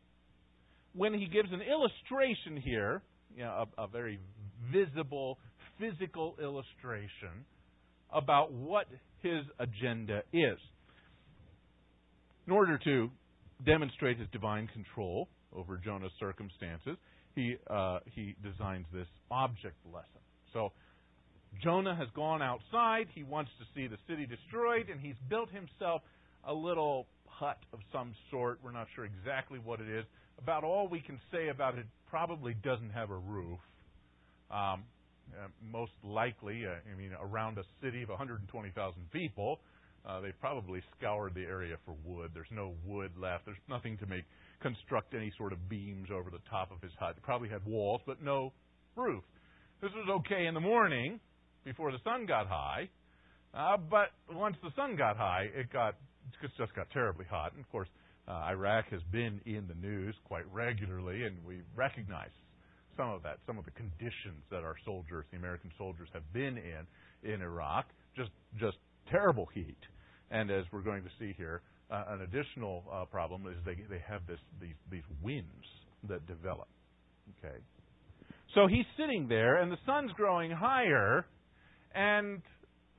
when 0.95 1.15
he 1.15 1.27
gives 1.27 1.51
an 1.53 1.61
illustration 1.63 2.61
here, 2.63 3.03
you 3.37 3.43
know, 3.43 3.67
a, 3.77 3.83
a 3.83 3.87
very 3.89 4.19
visible, 4.73 5.39
physical 5.79 6.37
illustration 6.43 7.45
about 8.13 8.53
what 8.53 8.87
his 9.23 9.45
agenda 9.59 10.23
is. 10.33 10.59
In 12.47 12.53
order 12.53 12.79
to 12.85 13.11
demonstrate 13.65 14.19
his 14.19 14.29
divine 14.33 14.69
control 14.69 15.29
over 15.55 15.77
Jonah's 15.77 16.13
circumstances, 16.21 16.97
he, 17.35 17.57
uh, 17.69 17.99
he 18.15 18.35
designs 18.43 18.87
this 18.93 19.09
object 19.31 19.77
lesson. 19.93 20.21
So, 20.53 20.73
Jonah 21.63 21.95
has 21.95 22.09
gone 22.15 22.43
outside. 22.43 23.07
He 23.15 23.23
wants 23.23 23.51
to 23.59 23.65
see 23.75 23.87
the 23.87 23.97
city 24.09 24.27
destroyed, 24.27 24.89
and 24.91 25.01
he's 25.01 25.17
built 25.29 25.51
himself 25.51 26.03
a 26.47 26.53
little 26.53 27.07
hut 27.27 27.59
of 27.73 27.81
some 27.93 28.15
sort. 28.31 28.59
We're 28.63 28.73
not 28.73 28.89
sure 28.95 29.05
exactly 29.05 29.59
what 29.59 29.81
it 29.81 29.89
is. 29.89 30.05
About 30.39 30.65
all 30.65 30.89
we 30.89 31.01
can 31.01 31.19
say 31.33 31.49
about 31.49 31.79
it 31.79 31.87
probably 32.09 32.55
doesn't 32.63 32.91
have 32.91 33.11
a 33.11 33.17
roof. 33.17 33.59
Um, 34.51 34.85
uh, 35.35 35.49
most 35.61 35.93
likely, 36.05 36.65
uh, 36.67 36.79
I 36.91 36.97
mean, 36.97 37.11
around 37.21 37.59
a 37.59 37.65
city 37.83 38.03
of 38.03 38.09
120,000 38.09 39.11
people, 39.11 39.61
uh, 40.07 40.21
they 40.21 40.31
probably 40.41 40.81
scoured 40.97 41.35
the 41.35 41.43
area 41.43 41.77
for 41.85 41.95
wood. 42.05 42.31
There's 42.33 42.47
no 42.53 42.75
wood 42.85 43.11
left. 43.19 43.45
There's 43.45 43.59
nothing 43.69 43.99
to 43.99 44.07
make 44.07 44.25
construct 44.63 45.15
any 45.15 45.33
sort 45.37 45.53
of 45.53 45.69
beams 45.69 46.09
over 46.13 46.31
the 46.31 46.41
top 46.49 46.71
of 46.71 46.81
his 46.81 46.93
hut. 46.99 47.15
It 47.17 47.23
probably 47.23 47.49
had 47.49 47.65
walls, 47.67 48.01
but 48.07 48.23
no 48.23 48.53
roof. 48.95 49.25
This 49.83 49.91
was 49.93 50.09
okay 50.21 50.47
in 50.47 50.55
the 50.55 50.61
morning 50.61 51.21
before 51.65 51.91
the 51.91 51.99
sun 52.05 52.25
got 52.27 52.47
high, 52.47 52.89
uh, 53.53 53.77
but 53.77 54.11
once 54.31 54.57
the 54.63 54.71
sun 54.77 54.97
got 54.97 55.17
high, 55.17 55.49
it 55.55 55.73
got 55.73 55.97
it 56.43 56.51
just 56.57 56.75
got 56.75 56.89
terribly 56.91 57.27
hot. 57.29 57.53
And 57.53 57.61
of 57.61 57.71
course, 57.71 57.89
uh, 58.29 58.33
Iraq 58.51 58.87
has 58.91 59.03
been 59.13 59.41
in 59.45 59.67
the 59.69 59.75
news 59.75 60.15
quite 60.25 60.45
regularly, 60.53 61.25
and 61.25 61.37
we 61.45 61.61
recognize 61.75 62.31
some 62.97 63.11
of 63.11 63.23
that, 63.23 63.39
some 63.47 63.59
of 63.59 63.65
the 63.65 63.71
conditions 63.73 64.43
that 64.51 64.65
our 64.65 64.77
soldiers, 64.85 65.25
the 65.31 65.37
American 65.37 65.71
soldiers, 65.79 66.09
have 66.13 66.31
been 66.33 66.59
in 66.59 66.87
in 67.33 67.43
Iraq. 67.43 67.87
Just 68.17 68.31
just 68.59 68.77
terrible 69.11 69.47
heat, 69.55 69.79
and 70.31 70.51
as 70.51 70.65
we're 70.73 70.83
going 70.83 71.03
to 71.03 71.11
see 71.19 71.35
here, 71.37 71.63
uh, 71.91 72.05
an 72.09 72.23
additional 72.23 72.85
uh, 72.93 73.05
problem 73.05 73.47
is 73.47 73.57
they 73.65 73.75
they 73.89 74.03
have 74.07 74.27
this 74.27 74.41
these 74.61 74.75
these 74.91 75.05
winds 75.23 75.67
that 76.09 76.27
develop. 76.27 76.69
Okay, 77.39 77.57
so 78.55 78.67
he's 78.67 78.87
sitting 78.97 79.29
there, 79.29 79.61
and 79.61 79.71
the 79.71 79.79
sun's 79.85 80.13
growing 80.13 80.51
higher, 80.51 81.27
and 81.95 82.41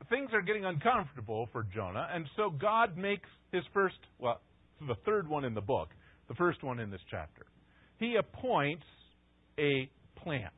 things 0.09 0.29
are 0.33 0.41
getting 0.41 0.65
uncomfortable 0.65 1.49
for 1.51 1.65
Jonah, 1.73 2.07
and 2.13 2.25
so 2.35 2.49
God 2.49 2.97
makes 2.97 3.29
his 3.51 3.63
first 3.73 3.97
well, 4.19 4.41
the 4.87 4.95
third 5.05 5.27
one 5.27 5.43
in 5.43 5.53
the 5.53 5.61
book, 5.61 5.89
the 6.27 6.35
first 6.35 6.63
one 6.63 6.79
in 6.79 6.91
this 6.91 7.01
chapter. 7.09 7.45
He 7.99 8.15
appoints 8.15 8.83
a 9.59 9.89
plant. 10.15 10.53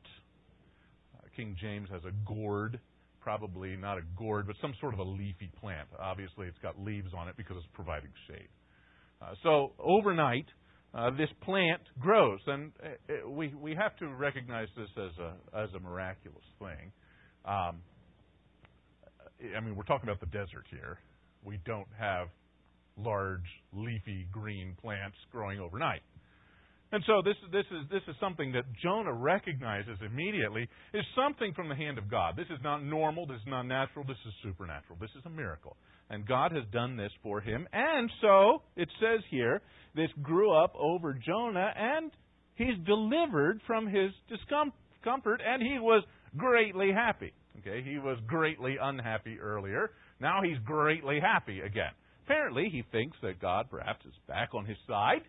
Uh, 1.16 1.22
King 1.36 1.56
James 1.60 1.88
has 1.90 2.02
a 2.04 2.12
gourd 2.26 2.80
probably 3.20 3.76
not 3.76 3.98
a 3.98 4.02
gourd, 4.16 4.46
but 4.46 4.56
some 4.60 4.72
sort 4.80 4.94
of 4.94 5.00
a 5.00 5.04
leafy 5.04 5.50
plant. 5.60 5.88
Obviously, 5.98 6.46
it's 6.46 6.58
got 6.62 6.80
leaves 6.80 7.12
on 7.16 7.28
it 7.28 7.36
because 7.36 7.56
it's 7.56 7.66
providing 7.74 8.10
shade. 8.26 8.48
Uh, 9.22 9.34
so 9.42 9.72
overnight, 9.78 10.46
uh, 10.94 11.10
this 11.10 11.28
plant 11.42 11.82
grows, 12.00 12.40
and 12.46 12.72
uh, 12.82 13.28
we 13.28 13.54
we 13.54 13.74
have 13.74 13.94
to 13.96 14.08
recognize 14.08 14.68
this 14.76 14.88
as 14.96 15.12
a 15.18 15.58
as 15.58 15.68
a 15.76 15.80
miraculous 15.80 16.44
thing. 16.58 16.90
Um, 17.44 17.82
I 19.56 19.60
mean, 19.60 19.76
we're 19.76 19.84
talking 19.84 20.08
about 20.08 20.20
the 20.20 20.26
desert 20.26 20.66
here. 20.70 20.98
We 21.44 21.58
don't 21.64 21.88
have 21.98 22.28
large 22.96 23.46
leafy 23.72 24.26
green 24.30 24.74
plants 24.80 25.16
growing 25.30 25.60
overnight. 25.60 26.02
And 26.92 27.04
so 27.06 27.22
this, 27.24 27.36
this, 27.52 27.66
is, 27.70 27.88
this 27.88 28.02
is 28.08 28.16
something 28.18 28.50
that 28.52 28.64
Jonah 28.82 29.12
recognizes 29.12 29.96
immediately 30.04 30.68
is 30.92 31.04
something 31.14 31.54
from 31.54 31.68
the 31.68 31.74
hand 31.76 31.98
of 31.98 32.10
God. 32.10 32.34
This 32.36 32.50
is 32.50 32.58
not 32.64 32.82
normal. 32.82 33.26
This 33.26 33.36
is 33.36 33.46
not 33.46 33.62
natural. 33.62 34.04
This 34.04 34.18
is 34.26 34.34
supernatural. 34.42 34.98
This 35.00 35.10
is 35.16 35.22
a 35.24 35.30
miracle. 35.30 35.76
And 36.10 36.26
God 36.26 36.50
has 36.50 36.64
done 36.72 36.96
this 36.96 37.12
for 37.22 37.40
him. 37.40 37.68
And 37.72 38.10
so, 38.20 38.62
it 38.76 38.88
says 39.00 39.20
here, 39.30 39.62
this 39.94 40.10
grew 40.22 40.52
up 40.52 40.74
over 40.76 41.14
Jonah, 41.14 41.72
and 41.76 42.10
he's 42.56 42.76
delivered 42.84 43.60
from 43.68 43.86
his 43.86 44.10
discomfort, 44.28 45.40
and 45.46 45.62
he 45.62 45.78
was 45.78 46.02
greatly 46.36 46.90
happy. 46.92 47.32
Okay, 47.60 47.82
he 47.88 47.98
was 47.98 48.18
greatly 48.26 48.76
unhappy 48.80 49.38
earlier. 49.38 49.90
Now 50.20 50.40
he's 50.42 50.58
greatly 50.64 51.20
happy 51.20 51.60
again. 51.60 51.92
Apparently, 52.24 52.68
he 52.70 52.82
thinks 52.90 53.16
that 53.22 53.40
God 53.40 53.66
perhaps 53.70 54.04
is 54.06 54.14
back 54.28 54.50
on 54.54 54.64
his 54.64 54.76
side 54.88 55.22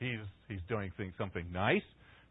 He's 0.00 0.22
he's 0.48 0.60
doing 0.68 0.90
things, 0.96 1.12
something 1.18 1.46
nice 1.52 1.82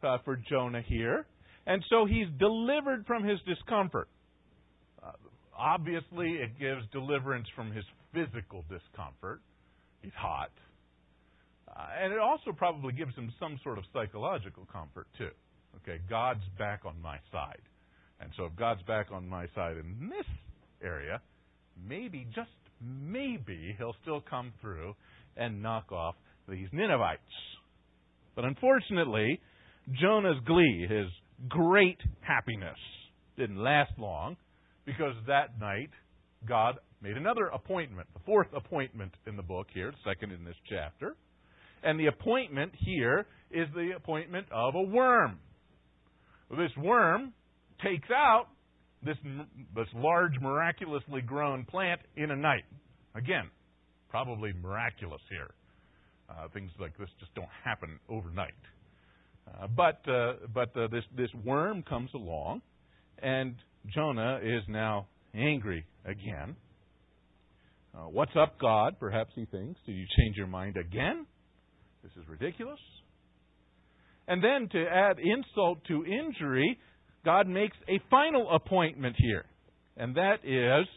uh, 0.03 0.17
for 0.25 0.39
Jonah 0.49 0.81
here, 0.85 1.25
and 1.65 1.83
so 1.89 2.05
he's 2.05 2.27
delivered 2.39 3.05
from 3.05 3.23
his 3.23 3.39
discomfort. 3.47 4.07
Uh, 5.03 5.11
obviously, 5.57 6.33
it 6.33 6.59
gives 6.59 6.81
deliverance 6.91 7.47
from 7.55 7.71
his 7.71 7.85
physical 8.13 8.63
discomfort. 8.69 9.41
He's 10.01 10.13
hot, 10.15 10.51
uh, 11.67 11.87
and 12.01 12.13
it 12.13 12.19
also 12.19 12.51
probably 12.55 12.93
gives 12.93 13.15
him 13.15 13.31
some 13.39 13.59
sort 13.63 13.77
of 13.77 13.83
psychological 13.93 14.67
comfort 14.71 15.07
too. 15.17 15.31
Okay, 15.83 15.99
God's 16.09 16.43
back 16.57 16.81
on 16.85 17.01
my 17.01 17.17
side, 17.31 17.61
and 18.19 18.29
so 18.37 18.45
if 18.45 18.55
God's 18.55 18.81
back 18.83 19.07
on 19.11 19.27
my 19.27 19.47
side 19.55 19.77
in 19.77 20.09
this 20.09 20.25
area, 20.83 21.21
maybe 21.87 22.27
just 22.33 22.49
maybe 22.81 23.75
he'll 23.77 23.95
still 24.01 24.21
come 24.21 24.53
through 24.61 24.95
and 25.35 25.61
knock 25.61 25.91
off 25.91 26.15
these 26.47 26.67
Ninevites. 26.71 27.21
But 28.37 28.45
unfortunately, 28.45 29.41
Jonah's 29.99 30.37
glee, 30.45 30.85
his 30.87 31.07
great 31.49 31.97
happiness, 32.21 32.77
didn't 33.35 33.57
last 33.57 33.91
long 33.97 34.37
because 34.85 35.15
that 35.25 35.59
night 35.59 35.89
God 36.47 36.75
made 37.01 37.17
another 37.17 37.47
appointment, 37.47 38.07
the 38.13 38.19
fourth 38.27 38.49
appointment 38.55 39.11
in 39.25 39.37
the 39.37 39.41
book 39.41 39.65
here, 39.73 39.91
second 40.05 40.31
in 40.31 40.45
this 40.45 40.55
chapter. 40.69 41.15
And 41.81 41.99
the 41.99 42.05
appointment 42.05 42.73
here 42.77 43.25
is 43.49 43.67
the 43.73 43.93
appointment 43.97 44.45
of 44.51 44.75
a 44.75 44.83
worm. 44.83 45.39
This 46.51 46.71
worm 46.77 47.33
takes 47.83 48.09
out 48.11 48.49
this, 49.03 49.17
this 49.75 49.87
large, 49.95 50.33
miraculously 50.39 51.21
grown 51.21 51.65
plant 51.65 52.01
in 52.15 52.29
a 52.29 52.35
night. 52.35 52.65
Again, 53.15 53.49
probably 54.11 54.53
miraculous 54.61 55.21
here. 55.27 55.49
Uh, 56.29 56.47
things 56.53 56.71
like 56.79 56.97
this 56.97 57.09
just 57.19 57.33
don't 57.35 57.47
happen 57.63 57.99
overnight. 58.09 58.53
Uh, 59.47 59.67
but 59.67 60.01
uh, 60.11 60.33
but 60.53 60.75
uh, 60.75 60.87
this 60.91 61.03
this 61.15 61.29
worm 61.45 61.83
comes 61.83 62.09
along, 62.13 62.61
and 63.21 63.55
Jonah 63.93 64.39
is 64.43 64.63
now 64.67 65.07
angry 65.33 65.85
again. 66.05 66.55
Uh, 67.95 68.09
what's 68.09 68.33
up, 68.37 68.59
God? 68.59 68.97
Perhaps 68.99 69.31
he 69.35 69.45
thinks. 69.45 69.79
Did 69.85 69.93
you 69.93 70.05
change 70.17 70.35
your 70.35 70.47
mind 70.47 70.75
again? 70.77 71.25
This 72.03 72.11
is 72.21 72.29
ridiculous. 72.29 72.79
And 74.27 74.43
then 74.43 74.67
to 74.69 74.85
add 74.85 75.17
insult 75.19 75.79
to 75.87 76.05
injury, 76.05 76.77
God 77.23 77.47
makes 77.47 77.77
a 77.87 77.99
final 78.09 78.53
appointment 78.53 79.15
here, 79.17 79.45
and 79.95 80.15
that 80.15 80.43
is 80.43 80.87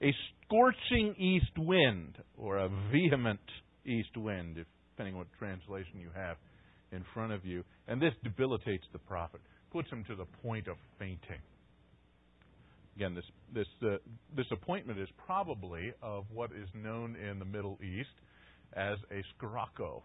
a 0.00 0.14
scorching 0.44 1.14
east 1.18 1.58
wind 1.58 2.16
or 2.38 2.58
a 2.58 2.68
vehement 2.92 3.40
east 3.86 4.16
wind, 4.16 4.58
if, 4.58 4.66
depending 4.92 5.14
on 5.14 5.20
what 5.20 5.28
translation 5.38 6.00
you 6.00 6.10
have 6.14 6.36
in 6.92 7.04
front 7.14 7.32
of 7.32 7.44
you. 7.44 7.64
And 7.88 8.00
this 8.00 8.12
debilitates 8.22 8.84
the 8.92 8.98
prophet, 8.98 9.40
puts 9.72 9.88
him 9.90 10.04
to 10.08 10.16
the 10.16 10.26
point 10.42 10.68
of 10.68 10.76
fainting. 10.98 11.40
Again, 12.96 13.14
this, 13.14 13.24
this, 13.54 13.66
uh, 13.82 13.96
this 14.36 14.46
appointment 14.50 14.98
is 14.98 15.08
probably 15.24 15.92
of 16.02 16.24
what 16.32 16.50
is 16.50 16.68
known 16.74 17.16
in 17.16 17.38
the 17.38 17.44
Middle 17.44 17.78
East 17.82 18.08
as 18.74 18.98
a 19.10 19.22
scirocco. 19.38 20.02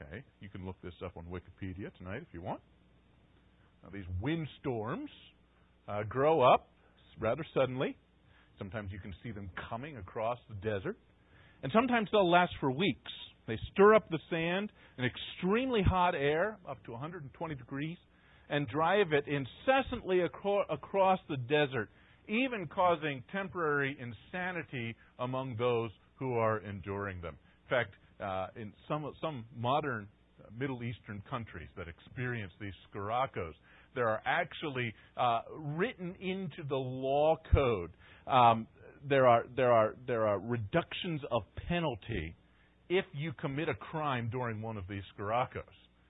Okay, 0.00 0.22
you 0.40 0.48
can 0.48 0.64
look 0.64 0.76
this 0.82 0.94
up 1.04 1.16
on 1.16 1.24
Wikipedia 1.24 1.90
tonight 1.98 2.22
if 2.22 2.32
you 2.32 2.40
want. 2.40 2.60
Now, 3.82 3.90
these 3.92 4.06
windstorms 4.20 5.10
uh, 5.88 6.04
grow 6.04 6.40
up 6.40 6.68
rather 7.20 7.44
suddenly. 7.52 7.96
Sometimes 8.58 8.92
you 8.92 8.98
can 8.98 9.14
see 9.22 9.30
them 9.30 9.50
coming 9.68 9.96
across 9.96 10.38
the 10.48 10.54
desert. 10.54 10.96
And 11.62 11.72
sometimes 11.72 12.08
they'll 12.12 12.30
last 12.30 12.52
for 12.60 12.70
weeks. 12.70 13.10
They 13.46 13.58
stir 13.72 13.94
up 13.94 14.08
the 14.10 14.18
sand 14.30 14.70
in 14.98 15.04
extremely 15.04 15.82
hot 15.82 16.14
air, 16.14 16.58
up 16.68 16.82
to 16.84 16.92
120 16.92 17.54
degrees, 17.54 17.96
and 18.50 18.68
drive 18.68 19.12
it 19.12 19.24
incessantly 19.26 20.22
acro- 20.22 20.64
across 20.70 21.18
the 21.28 21.36
desert, 21.36 21.88
even 22.28 22.66
causing 22.66 23.22
temporary 23.32 23.96
insanity 24.00 24.94
among 25.18 25.56
those 25.56 25.90
who 26.18 26.34
are 26.34 26.58
enduring 26.58 27.20
them. 27.20 27.36
In 27.64 27.70
fact, 27.70 27.94
uh, 28.20 28.48
in 28.56 28.72
some 28.88 29.10
some 29.20 29.44
modern 29.56 30.08
Middle 30.58 30.82
Eastern 30.82 31.22
countries 31.28 31.68
that 31.76 31.86
experience 31.88 32.52
these 32.60 32.72
sciroccoes, 32.92 33.52
there 33.94 34.08
are 34.08 34.22
actually 34.26 34.94
uh, 35.16 35.40
written 35.76 36.14
into 36.20 36.62
the 36.68 36.76
law 36.76 37.36
code 37.52 37.90
um, 38.26 38.66
there 39.08 39.26
are 39.26 39.44
there 39.56 39.72
are 39.72 39.94
there 40.06 40.26
are 40.26 40.38
reductions 40.38 41.20
of 41.30 41.42
penalty 41.68 42.34
if 42.88 43.04
you 43.14 43.32
commit 43.40 43.68
a 43.68 43.74
crime 43.74 44.28
during 44.30 44.62
one 44.62 44.76
of 44.76 44.84
these 44.88 45.02
sirocco's. 45.18 45.64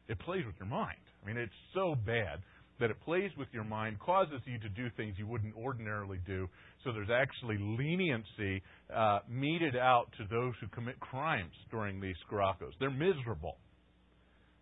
It 0.08 0.18
plays 0.20 0.44
with 0.46 0.54
your 0.58 0.68
mind. 0.68 0.98
I 1.22 1.26
mean, 1.26 1.36
it's 1.36 1.52
so 1.74 1.94
bad 1.94 2.40
that 2.80 2.90
it 2.90 3.00
plays 3.04 3.30
with 3.36 3.48
your 3.52 3.64
mind, 3.64 3.98
causes 3.98 4.40
you 4.44 4.58
to 4.60 4.68
do 4.68 4.88
things 4.96 5.14
you 5.18 5.26
wouldn't 5.26 5.54
ordinarily 5.56 6.18
do. 6.26 6.48
So 6.84 6.92
there's 6.92 7.10
actually 7.10 7.58
leniency 7.58 8.62
uh, 8.94 9.18
meted 9.28 9.76
out 9.76 10.06
to 10.18 10.24
those 10.30 10.54
who 10.60 10.68
commit 10.68 10.98
crimes 11.00 11.52
during 11.70 12.00
these 12.00 12.14
sirocco's. 12.30 12.74
They're 12.78 12.90
miserable. 12.90 13.56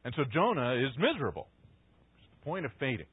And 0.05 0.14
so 0.16 0.22
Jonah 0.33 0.75
is 0.77 0.92
miserable. 0.99 1.49
It's 2.18 2.29
the 2.40 2.44
point 2.44 2.64
of 2.64 2.72
fading. 2.81 3.07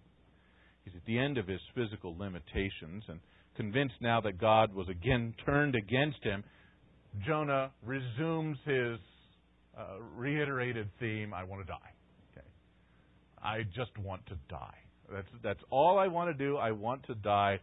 He's 0.85 0.93
at 0.95 1.05
the 1.05 1.19
end 1.19 1.37
of 1.37 1.47
his 1.47 1.61
physical 1.75 2.15
limitations 2.17 3.03
and 3.07 3.19
convinced 3.55 3.95
now 4.01 4.21
that 4.21 4.39
God 4.39 4.73
was 4.73 4.87
again 4.89 5.33
turned 5.45 5.75
against 5.75 6.23
him. 6.23 6.43
Jonah 7.25 7.71
resumes 7.85 8.57
his 8.65 8.97
uh, 9.77 9.99
reiterated 10.15 10.89
theme 10.99 11.33
I 11.33 11.43
want 11.43 11.61
to 11.61 11.67
die. 11.67 11.93
Okay. 12.31 12.47
I 13.41 13.63
just 13.75 13.97
want 13.97 14.25
to 14.27 14.35
die. 14.49 14.77
That's 15.11 15.27
that's 15.43 15.59
all 15.69 15.99
I 15.99 16.07
want 16.07 16.35
to 16.35 16.45
do. 16.45 16.57
I 16.57 16.71
want 16.71 17.03
to 17.07 17.15
die. 17.15 17.59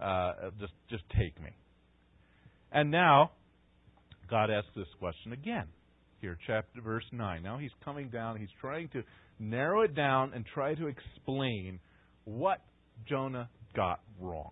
Uh, 0.00 0.50
just 0.60 0.72
just 0.90 1.04
take 1.10 1.40
me. 1.42 1.50
And 2.72 2.90
now, 2.90 3.32
God 4.30 4.50
asks 4.50 4.70
this 4.76 4.86
question 4.98 5.32
again. 5.32 5.66
Here, 6.20 6.36
chapter 6.46 6.80
verse 6.80 7.04
nine. 7.12 7.42
Now 7.42 7.58
he's 7.58 7.70
coming 7.84 8.08
down. 8.08 8.38
He's 8.38 8.48
trying 8.60 8.88
to 8.88 9.02
narrow 9.38 9.82
it 9.82 9.94
down 9.94 10.32
and 10.34 10.44
try 10.52 10.74
to 10.74 10.86
explain 10.88 11.78
what 12.24 12.60
Jonah 13.08 13.48
got 13.74 14.00
wrong, 14.20 14.50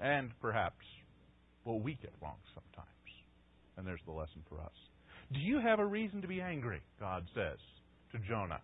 and 0.00 0.30
perhaps 0.40 0.84
we 1.64 1.98
get 2.00 2.12
wrong 2.22 2.36
sometimes. 2.54 2.86
And 3.76 3.86
there's 3.86 4.00
the 4.06 4.12
lesson 4.12 4.42
for 4.48 4.60
us. 4.60 4.72
Do 5.32 5.40
you 5.40 5.60
have 5.60 5.80
a 5.80 5.84
reason 5.84 6.22
to 6.22 6.28
be 6.28 6.40
angry? 6.40 6.80
God 7.00 7.24
says 7.34 7.58
to 8.12 8.18
Jonah. 8.28 8.60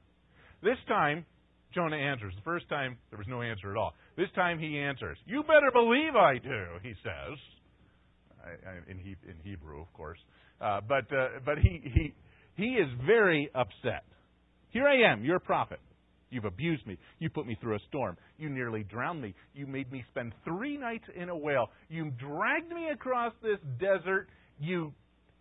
This 0.62 0.78
time, 0.86 1.26
Jonah 1.74 1.96
answers. 1.96 2.32
The 2.36 2.42
first 2.42 2.68
time, 2.68 2.96
there 3.10 3.18
was 3.18 3.26
no 3.26 3.42
answer 3.42 3.70
at 3.70 3.76
all. 3.76 3.94
This 4.16 4.28
time, 4.34 4.58
he 4.58 4.78
answers. 4.78 5.18
You 5.26 5.42
better 5.42 5.70
believe 5.72 6.14
I 6.14 6.38
do, 6.38 6.64
he 6.82 6.94
says. 7.02 7.38
in, 8.88 8.98
in 8.98 9.36
Hebrew, 9.42 9.80
of 9.80 9.92
course. 9.92 10.18
Uh, 10.60 10.80
but 10.88 11.04
uh, 11.12 11.40
but 11.44 11.58
he, 11.58 11.80
he, 11.82 12.14
he 12.54 12.74
is 12.74 12.88
very 13.04 13.50
upset. 13.54 14.04
Here 14.70 14.86
I 14.86 15.12
am, 15.12 15.24
your 15.24 15.40
prophet. 15.40 15.80
You've 16.32 16.46
abused 16.46 16.86
me. 16.86 16.96
You 17.18 17.30
put 17.30 17.46
me 17.46 17.56
through 17.60 17.76
a 17.76 17.80
storm. 17.88 18.16
You 18.38 18.48
nearly 18.48 18.82
drowned 18.82 19.20
me. 19.20 19.34
You 19.54 19.66
made 19.66 19.92
me 19.92 20.02
spend 20.10 20.32
three 20.44 20.76
nights 20.76 21.04
in 21.14 21.28
a 21.28 21.36
whale. 21.36 21.66
You 21.88 22.10
dragged 22.18 22.72
me 22.72 22.88
across 22.92 23.32
this 23.42 23.58
desert. 23.78 24.28
You 24.58 24.92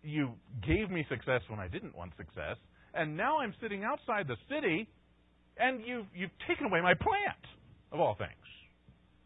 you 0.04 0.32
gave 0.66 0.90
me 0.90 1.06
success 1.08 1.40
when 1.48 1.60
I 1.60 1.68
didn't 1.68 1.96
want 1.96 2.12
success. 2.16 2.56
And 2.92 3.16
now 3.16 3.38
I'm 3.38 3.54
sitting 3.60 3.84
outside 3.84 4.26
the 4.28 4.36
city 4.50 4.88
and 5.56 5.80
you've, 5.86 6.06
you've 6.14 6.30
taken 6.48 6.66
away 6.66 6.80
my 6.80 6.94
plant, 6.94 7.44
of 7.92 8.00
all 8.00 8.16
things. 8.16 8.30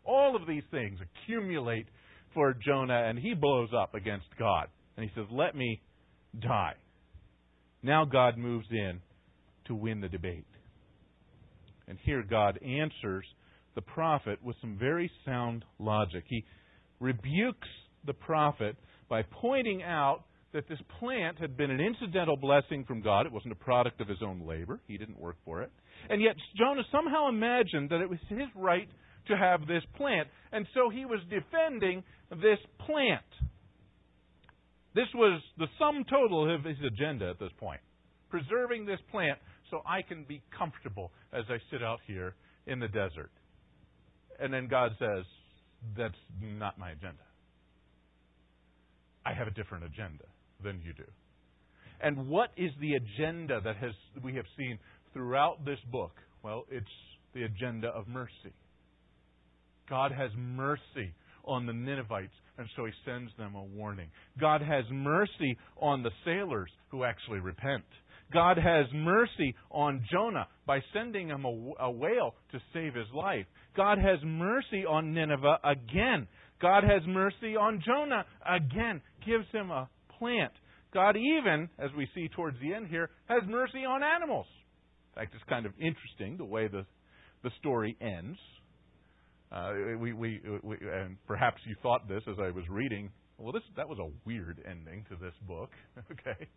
All 0.05 0.37
of 0.37 0.47
these 0.47 0.63
things 0.71 0.99
accumulate 1.01 1.87
for 2.35 2.55
Jonah, 2.55 3.09
and 3.09 3.19
he 3.19 3.35
blows 3.35 3.71
up 3.77 3.95
against 3.95 4.27
God. 4.39 4.67
And 4.97 5.05
he 5.05 5.11
says, 5.15 5.27
Let 5.31 5.57
me 5.57 5.81
die. 6.41 6.75
Now 7.83 8.05
God 8.05 8.37
moves 8.37 8.67
in 8.71 9.01
to 9.67 9.75
win 9.75 10.01
the 10.01 10.09
debate. 10.09 10.47
And 11.89 11.99
here 12.03 12.23
God 12.23 12.59
answers 12.63 13.25
the 13.75 13.83
prophet 13.83 14.39
with 14.43 14.57
some 14.61 14.77
very 14.79 15.11
sound 15.25 15.65
logic. 15.79 16.25
He 16.27 16.45
rebukes 17.01 17.69
the 18.07 18.15
prophet 18.15 18.77
by 19.09 19.23
pointing 19.23 19.83
out 19.83 20.25
that 20.53 20.69
this 20.69 20.79
plant 20.99 21.39
had 21.39 21.57
been 21.57 21.71
an 21.71 21.81
incidental 21.81 22.37
blessing 22.37 22.85
from 22.85 23.03
God. 23.03 23.27
It 23.27 23.33
wasn't 23.33 23.53
a 23.53 23.57
product 23.57 24.01
of 24.01 24.09
his 24.09 24.19
own 24.23 24.47
labor, 24.47 24.81
he 24.89 24.97
didn't 24.97 25.21
work 25.21 25.37
for 25.45 25.63
it. 25.63 25.71
And 26.09 26.23
yet 26.23 26.35
Jonah 26.57 26.83
somehow 26.91 27.29
imagined 27.29 27.91
that 27.91 28.01
it 28.01 28.09
was 28.09 28.19
his 28.29 28.49
right 28.55 28.89
to 29.29 29.37
have 29.37 29.67
this 29.67 29.83
plant. 29.97 30.29
And 30.53 30.67
so 30.73 30.89
he 30.89 31.05
was 31.05 31.21
defending 31.29 32.03
this 32.31 32.59
plant. 32.87 33.23
This 34.95 35.09
was 35.15 35.43
the 35.59 35.67
sum 35.79 36.05
total 36.09 36.55
of 36.55 36.65
his 36.65 36.79
agenda 36.87 37.29
at 37.29 37.39
this 37.39 37.53
point. 37.59 37.81
Preserving 38.31 38.87
this 38.87 39.01
plant 39.11 39.39
so 39.71 39.83
I 39.87 40.03
can 40.03 40.25
be 40.25 40.43
comfortable 40.57 41.13
as 41.37 41.45
I 41.49 41.59
sit 41.71 41.83
out 41.83 42.01
here 42.07 42.35
in 42.67 42.81
the 42.81 42.89
desert. 42.89 43.31
And 44.41 44.53
then 44.53 44.69
God 44.69 44.93
says, 44.99 45.25
That's 45.97 46.15
not 46.41 46.79
my 46.79 46.91
agenda. 46.91 47.23
I 49.25 49.33
have 49.33 49.47
a 49.49 49.51
different 49.51 49.85
agenda 49.85 50.25
than 50.63 50.81
you 50.85 50.93
do. 50.93 51.05
And 52.01 52.29
what 52.29 52.51
is 52.57 52.71
the 52.81 52.95
agenda 52.95 53.61
that 53.65 53.77
has 53.77 53.93
we 54.23 54.35
have 54.35 54.45
seen 54.57 54.79
throughout 55.13 55.65
this 55.65 55.79
book? 55.91 56.13
Well, 56.43 56.65
it's 56.71 56.87
the 57.35 57.45
agenda 57.45 57.89
of 57.89 58.07
mercy. 58.09 58.55
God 59.89 60.13
has 60.13 60.31
mercy 60.37 61.15
on 61.45 61.67
the 61.67 61.73
Ninevites, 61.73 62.35
and 62.59 62.69
so 62.77 62.85
he 62.85 62.93
sends 63.05 63.31
them 63.39 63.55
a 63.55 63.63
warning. 63.63 64.09
God 64.41 64.63
has 64.63 64.85
mercy 64.91 65.57
on 65.81 66.03
the 66.03 66.11
sailors 66.25 66.71
who 66.89 67.05
actually 67.05 67.41
repent. 67.41 67.85
God 68.33 68.59
has 68.59 68.87
mercy 68.93 69.55
on 69.71 70.05
Jonah 70.11 70.49
by 70.67 70.81
sending 70.93 71.29
him 71.29 71.45
a, 71.45 71.73
a, 71.81 71.91
whale 71.91 72.35
to 72.53 72.59
save 72.73 72.95
his 72.95 73.07
life. 73.15 73.47
God 73.77 73.99
has 73.99 74.19
mercy 74.25 74.85
on 74.85 75.15
Nineveh 75.15 75.59
again. 75.65 76.27
God 76.61 76.83
has 76.85 77.03
mercy 77.07 77.57
on 77.57 77.83
Jonah 77.87 78.25
again, 78.49 79.01
gives 79.25 79.47
him 79.53 79.71
a 79.71 79.89
plant. 80.19 80.53
God 80.93 81.17
even, 81.17 81.69
as 81.79 81.91
we 81.97 82.09
see 82.15 82.29
towards 82.29 82.57
the 82.61 82.75
end 82.75 82.89
here, 82.89 83.11
has 83.29 83.43
mercy 83.49 83.85
on 83.85 84.03
animals. 84.03 84.47
In 85.15 85.23
fact, 85.23 85.35
it's 85.35 85.45
kind 85.49 85.67
of 85.67 85.73
interesting 85.79 86.37
the 86.37 86.45
way 86.45 86.69
the 86.69 86.85
the 87.43 87.51
story 87.61 87.97
ends. 88.01 88.39
Uh, 89.53 89.73
we, 90.01 90.13
we, 90.13 90.41
we, 90.63 90.77
and 90.83 91.17
perhaps 91.27 91.59
you 91.67 91.77
thought 91.83 92.09
this 92.09 92.23
as 92.29 92.37
I 92.41 92.51
was 92.51 92.65
reading. 92.69 93.11
Well, 93.39 93.53
this 93.53 93.63
that 93.77 93.89
was 93.89 93.99
a 93.99 94.11
weird 94.25 94.61
ending 94.69 95.05
to 95.11 95.17
this 95.17 95.35
book. 95.47 95.71
okay, 96.13 96.49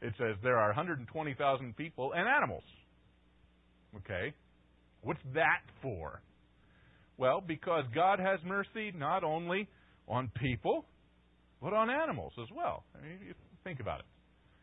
it 0.00 0.12
says 0.18 0.36
there 0.42 0.58
are 0.58 0.68
120,000 0.68 1.76
people 1.76 2.12
and 2.14 2.28
animals. 2.28 2.62
Okay, 3.96 4.32
what's 5.02 5.20
that 5.34 5.62
for? 5.82 6.20
Well, 7.16 7.42
because 7.44 7.84
God 7.94 8.20
has 8.20 8.38
mercy 8.44 8.92
not 8.96 9.24
only 9.24 9.68
on 10.06 10.30
people, 10.40 10.84
but 11.60 11.72
on 11.72 11.90
animals 11.90 12.32
as 12.40 12.48
well. 12.54 12.84
I 12.96 13.02
mean, 13.02 13.18
you 13.26 13.34
think 13.64 13.80
about 13.80 14.00
it. 14.00 14.06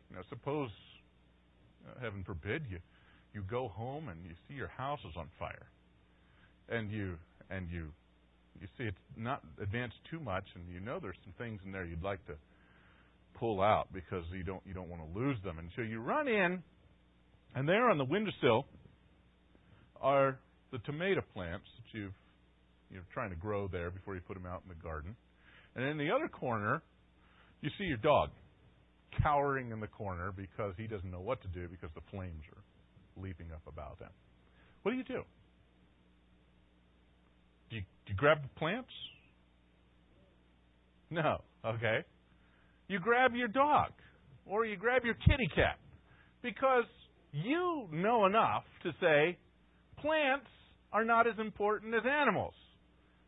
You 0.09 0.15
know, 0.15 0.21
suppose, 0.29 0.69
uh, 1.85 1.99
heaven 2.01 2.23
forbid, 2.25 2.63
you 2.69 2.79
you 3.33 3.41
go 3.49 3.67
home 3.67 4.07
and 4.07 4.23
you 4.23 4.31
see 4.47 4.53
your 4.53 4.69
house 4.69 4.99
is 5.01 5.13
on 5.17 5.27
fire, 5.37 5.67
and 6.69 6.89
you 6.89 7.15
and 7.49 7.69
you 7.69 7.87
you 8.61 8.67
see 8.77 8.85
it's 8.85 8.97
not 9.17 9.41
advanced 9.61 9.97
too 10.09 10.19
much, 10.19 10.45
and 10.55 10.63
you 10.73 10.79
know 10.79 10.99
there's 11.01 11.17
some 11.23 11.33
things 11.37 11.59
in 11.65 11.71
there 11.71 11.83
you'd 11.83 12.03
like 12.03 12.25
to 12.27 12.33
pull 13.39 13.61
out 13.61 13.87
because 13.93 14.23
you 14.31 14.43
don't 14.43 14.61
you 14.65 14.73
don't 14.73 14.89
want 14.89 15.01
to 15.01 15.19
lose 15.19 15.37
them, 15.43 15.59
and 15.59 15.69
so 15.75 15.81
you 15.81 15.99
run 15.99 16.27
in, 16.27 16.63
and 17.55 17.67
there 17.67 17.89
on 17.89 17.97
the 17.97 18.05
windowsill 18.05 18.65
are 20.01 20.37
the 20.71 20.79
tomato 20.79 21.21
plants 21.33 21.65
that 21.77 21.97
you've 21.97 22.13
you're 22.91 23.03
trying 23.13 23.29
to 23.29 23.35
grow 23.35 23.67
there 23.67 23.89
before 23.89 24.15
you 24.15 24.21
put 24.21 24.35
them 24.35 24.45
out 24.45 24.61
in 24.63 24.69
the 24.69 24.83
garden, 24.83 25.15
and 25.75 25.85
in 25.85 25.97
the 25.97 26.11
other 26.11 26.27
corner 26.27 26.81
you 27.61 27.69
see 27.77 27.85
your 27.85 27.97
dog 27.97 28.29
cowering 29.23 29.71
in 29.71 29.79
the 29.79 29.87
corner 29.87 30.31
because 30.35 30.73
he 30.77 30.87
doesn't 30.87 31.09
know 31.09 31.21
what 31.21 31.41
to 31.41 31.47
do 31.47 31.67
because 31.67 31.89
the 31.95 32.01
flames 32.11 32.43
are 32.55 33.23
leaping 33.23 33.47
up 33.51 33.61
about 33.67 33.97
him. 33.99 34.09
What 34.83 34.91
do 34.91 34.97
you 34.97 35.03
do? 35.03 35.21
Do 37.69 37.77
you, 37.77 37.81
do 37.81 38.13
you 38.13 38.15
grab 38.15 38.41
the 38.41 38.59
plants? 38.59 38.91
No. 41.09 41.41
Okay. 41.65 42.03
You 42.87 42.99
grab 42.99 43.35
your 43.35 43.47
dog 43.47 43.91
or 44.45 44.65
you 44.65 44.77
grab 44.77 45.03
your 45.03 45.15
kitty 45.15 45.49
cat 45.55 45.77
because 46.41 46.85
you 47.31 47.87
know 47.91 48.25
enough 48.25 48.63
to 48.83 48.91
say 49.01 49.37
plants 49.99 50.47
are 50.93 51.03
not 51.03 51.27
as 51.27 51.33
important 51.39 51.95
as 51.95 52.03
animals. 52.05 52.53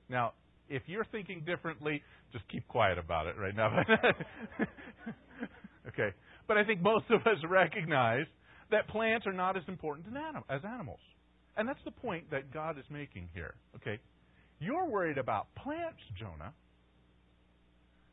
Now, 0.09 0.33
if 0.69 0.83
you're 0.85 1.05
thinking 1.11 1.43
differently, 1.45 2.01
just 2.31 2.47
keep 2.49 2.67
quiet 2.67 2.97
about 2.97 3.27
it 3.27 3.35
right 3.37 3.55
now. 3.55 3.69
okay. 5.87 6.09
But 6.47 6.57
I 6.57 6.63
think 6.63 6.81
most 6.81 7.05
of 7.09 7.21
us 7.21 7.37
recognize 7.49 8.25
that 8.71 8.87
plants 8.89 9.25
are 9.25 9.33
not 9.33 9.57
as 9.57 9.63
important 9.67 10.07
as 10.49 10.61
animals. 10.65 10.99
And 11.57 11.67
that's 11.67 11.79
the 11.85 11.91
point 11.91 12.29
that 12.31 12.53
God 12.53 12.77
is 12.77 12.85
making 12.89 13.29
here. 13.33 13.55
Okay? 13.77 13.99
You're 14.59 14.85
worried 14.85 15.17
about 15.17 15.47
plants, 15.55 15.99
Jonah. 16.19 16.53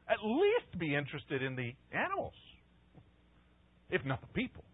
At 0.08 0.18
least 0.22 0.78
be 0.78 0.94
interested 0.94 1.42
in 1.42 1.56
the 1.56 1.72
animals, 1.92 2.34
if 3.90 4.04
not 4.04 4.20
the 4.20 4.26
people. 4.28 4.64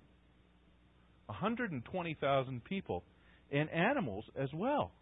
120,000 1.26 2.64
people 2.64 3.04
and 3.52 3.70
animals 3.70 4.24
as 4.36 4.48
well. 4.52 4.92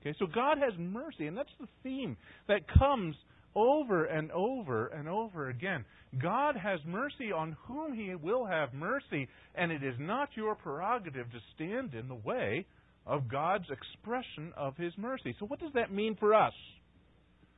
Okay, 0.00 0.14
so 0.18 0.26
God 0.26 0.58
has 0.58 0.72
mercy, 0.78 1.26
and 1.26 1.36
that's 1.36 1.48
the 1.60 1.68
theme 1.82 2.16
that 2.48 2.60
comes 2.78 3.14
over 3.54 4.04
and 4.06 4.30
over 4.32 4.86
and 4.88 5.08
over 5.08 5.48
again. 5.48 5.84
God 6.20 6.56
has 6.56 6.80
mercy 6.86 7.30
on 7.32 7.56
whom 7.66 7.92
He 7.92 8.14
will 8.14 8.44
have 8.44 8.74
mercy, 8.74 9.28
and 9.54 9.70
it 9.70 9.82
is 9.82 9.94
not 9.98 10.30
your 10.34 10.54
prerogative 10.54 11.30
to 11.30 11.38
stand 11.54 11.94
in 11.94 12.08
the 12.08 12.14
way 12.14 12.66
of 13.06 13.28
God's 13.28 13.66
expression 13.70 14.52
of 14.56 14.76
His 14.76 14.92
mercy. 14.96 15.34
So, 15.38 15.46
what 15.46 15.60
does 15.60 15.72
that 15.74 15.92
mean 15.92 16.16
for 16.18 16.34
us? 16.34 16.54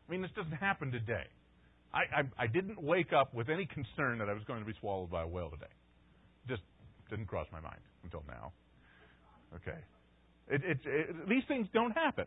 I 0.07 0.13
mean, 0.13 0.23
this 0.23 0.31
doesn't 0.37 0.53
happen 0.53 0.91
today. 0.91 1.25
I, 1.95 2.01
I, 2.21 2.45
I 2.45 2.47
didn't 2.49 2.83
wake 2.83 3.13
up 3.13 3.33
with 3.33 3.49
any 3.49 3.67
concern 3.67 4.19
that 4.19 4.29
I 4.29 4.33
was 4.33 4.43
going 4.45 4.59
to 4.59 4.67
be 4.67 4.75
swallowed 4.81 5.11
by 5.11 5.23
a 5.23 5.27
whale 5.27 5.51
today. 5.51 5.73
Just 6.49 6.63
didn't 7.09 7.27
cross 7.27 7.47
my 7.53 7.61
mind 7.61 7.81
until 8.03 8.25
now. 8.27 8.53
Okay. 9.55 9.79
It, 10.49 10.63
it, 10.65 10.79
it, 10.85 11.29
these 11.29 11.45
things 11.47 11.69
don't 11.73 11.93
happen. 11.93 12.27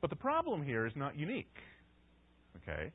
But 0.00 0.10
the 0.10 0.16
problem 0.16 0.62
here 0.62 0.86
is 0.86 0.92
not 0.94 1.18
unique. 1.18 1.52
Okay? 2.62 2.92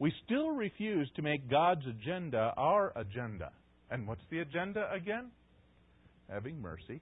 We 0.00 0.12
still 0.26 0.50
refuse 0.50 1.08
to 1.16 1.22
make 1.22 1.48
God's 1.48 1.86
agenda 1.86 2.52
our 2.56 2.92
agenda. 2.96 3.52
And 3.90 4.08
what's 4.08 4.20
the 4.30 4.40
agenda 4.40 4.90
again? 4.92 5.30
Having 6.28 6.60
mercy, 6.60 7.00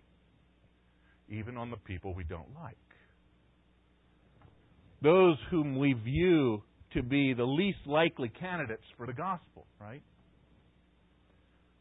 even 1.28 1.56
on 1.56 1.70
the 1.70 1.76
people 1.78 2.12
we 2.14 2.24
don't 2.24 2.54
like. 2.60 2.76
Those 5.00 5.36
whom 5.50 5.78
we 5.78 5.94
view 5.94 6.62
to 6.94 7.02
be 7.02 7.34
the 7.34 7.44
least 7.44 7.78
likely 7.86 8.28
candidates 8.28 8.84
for 8.96 9.06
the 9.06 9.12
gospel, 9.12 9.66
right? 9.80 10.02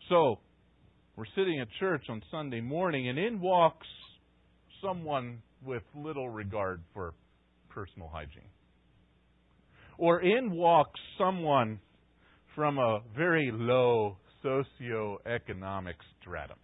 So, 0.09 0.39
we're 1.15 1.25
sitting 1.35 1.59
at 1.59 1.67
church 1.79 2.05
on 2.09 2.21
Sunday 2.31 2.61
morning, 2.61 3.09
and 3.09 3.19
in 3.19 3.39
walks 3.39 3.87
someone 4.83 5.41
with 5.63 5.83
little 5.95 6.29
regard 6.29 6.81
for 6.93 7.13
personal 7.69 8.09
hygiene. 8.11 8.49
Or 9.97 10.21
in 10.21 10.51
walks 10.51 10.99
someone 11.17 11.79
from 12.55 12.77
a 12.77 13.01
very 13.15 13.51
low 13.53 14.17
socioeconomic 14.43 15.93
stratum. 16.19 16.57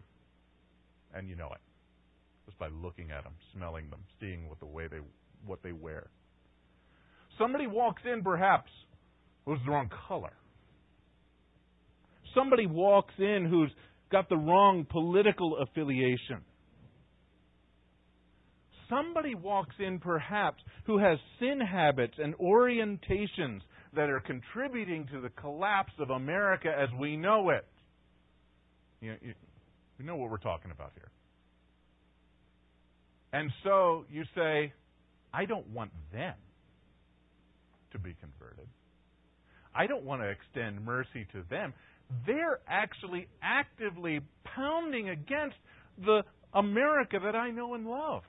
And 1.13 1.29
you 1.29 1.35
know 1.35 1.49
it. 1.53 1.61
Just 2.45 2.57
by 2.59 2.67
looking 2.67 3.11
at 3.11 3.23
them, 3.23 3.33
smelling 3.53 3.89
them, 3.89 3.99
seeing 4.19 4.49
what 4.49 4.59
the 4.59 4.65
way 4.65 4.87
they 4.87 4.99
what 5.45 5.61
they 5.63 5.71
wear. 5.71 6.07
Somebody 7.37 7.67
walks 7.67 8.01
in 8.11 8.23
perhaps 8.23 8.71
who's 9.45 9.59
the 9.65 9.71
wrong 9.71 9.89
color. 10.07 10.33
Somebody 12.35 12.67
walks 12.67 13.13
in 13.17 13.47
who's 13.49 13.71
got 14.11 14.29
the 14.29 14.37
wrong 14.37 14.85
political 14.89 15.57
affiliation. 15.57 16.41
Somebody 18.89 19.35
walks 19.35 19.75
in, 19.79 19.99
perhaps, 19.99 20.63
who 20.85 20.97
has 20.97 21.17
sin 21.39 21.59
habits 21.59 22.13
and 22.17 22.37
orientations 22.37 23.59
that 23.95 24.09
are 24.09 24.21
contributing 24.21 25.07
to 25.11 25.19
the 25.19 25.29
collapse 25.29 25.91
of 25.99 26.09
America 26.09 26.69
as 26.69 26.87
we 26.97 27.17
know 27.17 27.49
it. 27.49 27.65
You 29.01 29.11
know, 29.11 29.17
you, 29.21 30.05
know 30.05 30.15
what 30.15 30.29
we're 30.29 30.37
talking 30.37 30.71
about 30.71 30.91
here. 30.95 31.09
And 33.33 33.51
so 33.63 34.05
you 34.09 34.23
say, 34.35 34.71
I 35.33 35.45
don't 35.45 35.67
want 35.67 35.91
them 36.13 36.35
to 37.91 37.99
be 37.99 38.15
converted. 38.19 38.67
I 39.75 39.87
don't 39.87 40.03
want 40.03 40.21
to 40.21 40.29
extend 40.29 40.83
mercy 40.83 41.27
to 41.33 41.43
them 41.49 41.73
they're 42.25 42.59
actually 42.67 43.27
actively 43.41 44.21
pounding 44.55 45.09
against 45.09 45.55
the 45.97 46.21
America 46.53 47.19
that 47.23 47.35
I 47.35 47.51
know 47.51 47.73
and 47.73 47.85
love. 47.87 48.23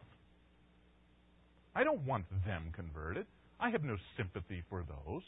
I 1.75 1.85
don't 1.85 2.05
want 2.05 2.25
them 2.45 2.73
converted. 2.75 3.27
I 3.61 3.71
have 3.71 3.85
no 3.85 3.97
sympathy 4.17 4.63
for 4.69 4.85
those. 4.89 5.23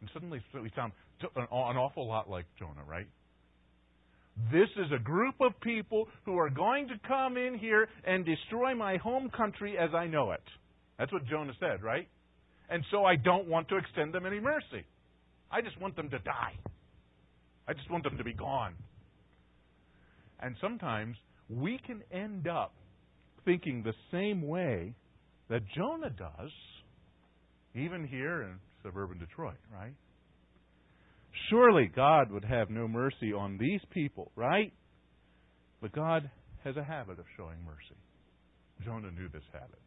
And 0.00 0.08
suddenly 0.12 0.40
we 0.54 0.70
sound 0.76 0.92
an 1.34 1.46
awful 1.50 2.06
lot 2.06 2.30
like 2.30 2.44
Jonah, 2.58 2.84
right? 2.86 3.08
This 4.52 4.68
is 4.76 4.92
a 4.94 5.02
group 5.02 5.34
of 5.40 5.60
people 5.60 6.06
who 6.24 6.38
are 6.38 6.50
going 6.50 6.86
to 6.88 6.94
come 7.08 7.36
in 7.36 7.58
here 7.58 7.88
and 8.04 8.24
destroy 8.24 8.74
my 8.76 8.98
home 8.98 9.30
country 9.36 9.76
as 9.76 9.90
I 9.94 10.06
know 10.06 10.30
it. 10.30 10.42
That's 10.96 11.12
what 11.12 11.26
Jonah 11.26 11.54
said, 11.58 11.82
right? 11.82 12.08
And 12.70 12.84
so 12.90 13.04
I 13.04 13.16
don't 13.16 13.48
want 13.48 13.68
to 13.68 13.76
extend 13.76 14.12
them 14.12 14.26
any 14.26 14.40
mercy. 14.40 14.84
I 15.50 15.62
just 15.62 15.80
want 15.80 15.96
them 15.96 16.10
to 16.10 16.18
die. 16.18 16.54
I 17.66 17.72
just 17.72 17.90
want 17.90 18.04
them 18.04 18.16
to 18.18 18.24
be 18.24 18.34
gone. 18.34 18.74
And 20.40 20.54
sometimes 20.60 21.16
we 21.48 21.78
can 21.86 22.02
end 22.12 22.46
up 22.46 22.74
thinking 23.44 23.82
the 23.82 23.94
same 24.12 24.42
way 24.46 24.94
that 25.48 25.62
Jonah 25.74 26.10
does, 26.10 26.50
even 27.74 28.06
here 28.06 28.42
in 28.42 28.58
suburban 28.82 29.18
Detroit, 29.18 29.56
right? 29.72 29.94
Surely 31.50 31.90
God 31.94 32.30
would 32.30 32.44
have 32.44 32.70
no 32.70 32.86
mercy 32.86 33.32
on 33.32 33.58
these 33.58 33.80
people, 33.90 34.30
right? 34.36 34.72
But 35.80 35.92
God 35.92 36.30
has 36.64 36.76
a 36.76 36.84
habit 36.84 37.18
of 37.18 37.24
showing 37.36 37.58
mercy. 37.64 37.96
Jonah 38.84 39.10
knew 39.10 39.28
this 39.28 39.42
habit. 39.52 39.78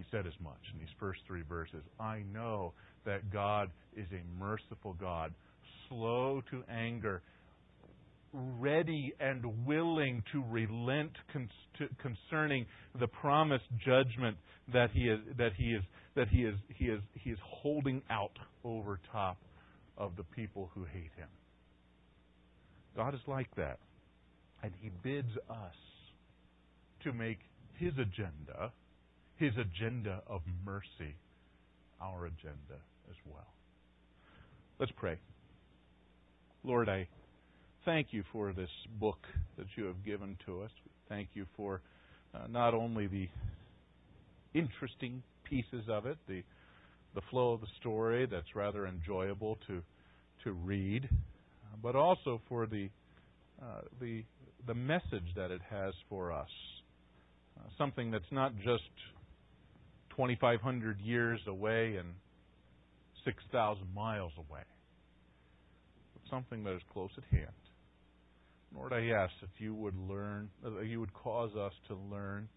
He 0.00 0.06
said 0.10 0.26
as 0.26 0.32
much 0.42 0.60
in 0.72 0.78
these 0.78 0.88
first 0.98 1.20
three 1.26 1.42
verses. 1.46 1.82
I 1.98 2.22
know 2.32 2.72
that 3.04 3.30
God 3.30 3.70
is 3.94 4.06
a 4.12 4.42
merciful 4.42 4.94
God, 4.98 5.34
slow 5.88 6.42
to 6.50 6.64
anger, 6.70 7.20
ready 8.32 9.12
and 9.20 9.66
willing 9.66 10.22
to 10.32 10.42
relent 10.48 11.12
concerning 12.00 12.64
the 12.98 13.08
promised 13.08 13.66
judgment 13.84 14.38
that 14.72 14.90
he 14.90 15.08
is 15.08 15.18
that 15.36 15.52
he 15.58 15.74
is 15.74 15.82
that 16.16 16.28
he 16.28 16.44
is 16.44 16.54
he 16.74 16.86
is 16.86 17.00
he 17.12 17.28
is 17.28 17.38
holding 17.42 18.00
out 18.08 18.38
over 18.64 19.00
top 19.12 19.36
of 19.98 20.16
the 20.16 20.24
people 20.24 20.70
who 20.74 20.84
hate 20.84 21.12
him. 21.18 21.28
God 22.96 23.14
is 23.14 23.20
like 23.26 23.54
that. 23.56 23.78
And 24.62 24.72
he 24.80 24.90
bids 25.02 25.36
us 25.50 25.74
to 27.04 27.12
make 27.12 27.40
his 27.76 27.92
agenda, 27.98 28.72
his 29.40 29.52
agenda 29.56 30.22
of 30.26 30.42
mercy, 30.66 31.16
our 32.00 32.26
agenda 32.26 32.76
as 33.08 33.16
well. 33.26 33.48
Let's 34.78 34.92
pray. 34.96 35.18
Lord, 36.62 36.90
I 36.90 37.08
thank 37.86 38.08
you 38.10 38.22
for 38.32 38.52
this 38.52 38.68
book 39.00 39.18
that 39.56 39.66
you 39.76 39.84
have 39.86 40.04
given 40.04 40.36
to 40.44 40.60
us. 40.60 40.70
Thank 41.08 41.28
you 41.32 41.46
for 41.56 41.80
uh, 42.34 42.40
not 42.50 42.74
only 42.74 43.06
the 43.06 43.28
interesting 44.52 45.22
pieces 45.44 45.84
of 45.88 46.06
it, 46.06 46.18
the 46.28 46.42
the 47.14 47.22
flow 47.30 47.54
of 47.54 47.60
the 47.60 47.66
story 47.80 48.26
that's 48.26 48.54
rather 48.54 48.86
enjoyable 48.86 49.58
to 49.66 49.82
to 50.44 50.52
read, 50.52 51.08
but 51.82 51.96
also 51.96 52.42
for 52.46 52.66
the 52.66 52.90
uh, 53.60 53.80
the 54.00 54.22
the 54.66 54.74
message 54.74 55.34
that 55.34 55.50
it 55.50 55.62
has 55.70 55.94
for 56.10 56.30
us. 56.30 56.48
Uh, 57.58 57.68
something 57.78 58.10
that's 58.10 58.30
not 58.30 58.52
just 58.62 58.84
2,500 60.20 61.00
years 61.00 61.40
away 61.46 61.96
and 61.96 62.08
6,000 63.24 63.94
miles 63.94 64.32
away 64.36 64.60
but 66.12 66.28
something 66.28 66.62
that 66.64 66.74
is 66.74 66.82
close 66.92 67.10
at 67.16 67.24
hand. 67.30 67.46
Lord, 68.74 68.92
I 68.92 69.08
ask 69.08 69.32
that 69.40 69.50
you 69.58 69.74
would 69.74 69.96
learn, 70.08 70.50
that 70.62 70.86
you 70.86 71.00
would 71.00 71.12
cause 71.14 71.56
us 71.56 71.72
to 71.88 71.96
learn 72.10 72.48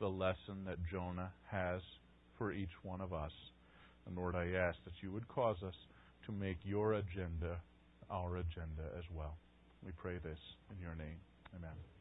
the 0.00 0.08
lesson 0.08 0.64
that 0.66 0.78
Jonah 0.90 1.30
has 1.50 1.82
for 2.38 2.52
each 2.52 2.72
one 2.82 3.00
of 3.00 3.12
us. 3.12 3.32
And 4.06 4.16
Lord, 4.16 4.34
I 4.34 4.52
ask 4.56 4.78
that 4.84 4.94
you 5.02 5.12
would 5.12 5.28
cause 5.28 5.58
us 5.64 5.74
to 6.26 6.32
make 6.32 6.56
your 6.64 6.94
agenda 6.94 7.60
our 8.10 8.38
agenda 8.38 8.90
as 8.98 9.04
well. 9.14 9.36
We 9.84 9.92
pray 9.92 10.14
this 10.14 10.38
in 10.72 10.82
your 10.82 10.94
name. 10.94 11.18
Amen. 11.54 11.99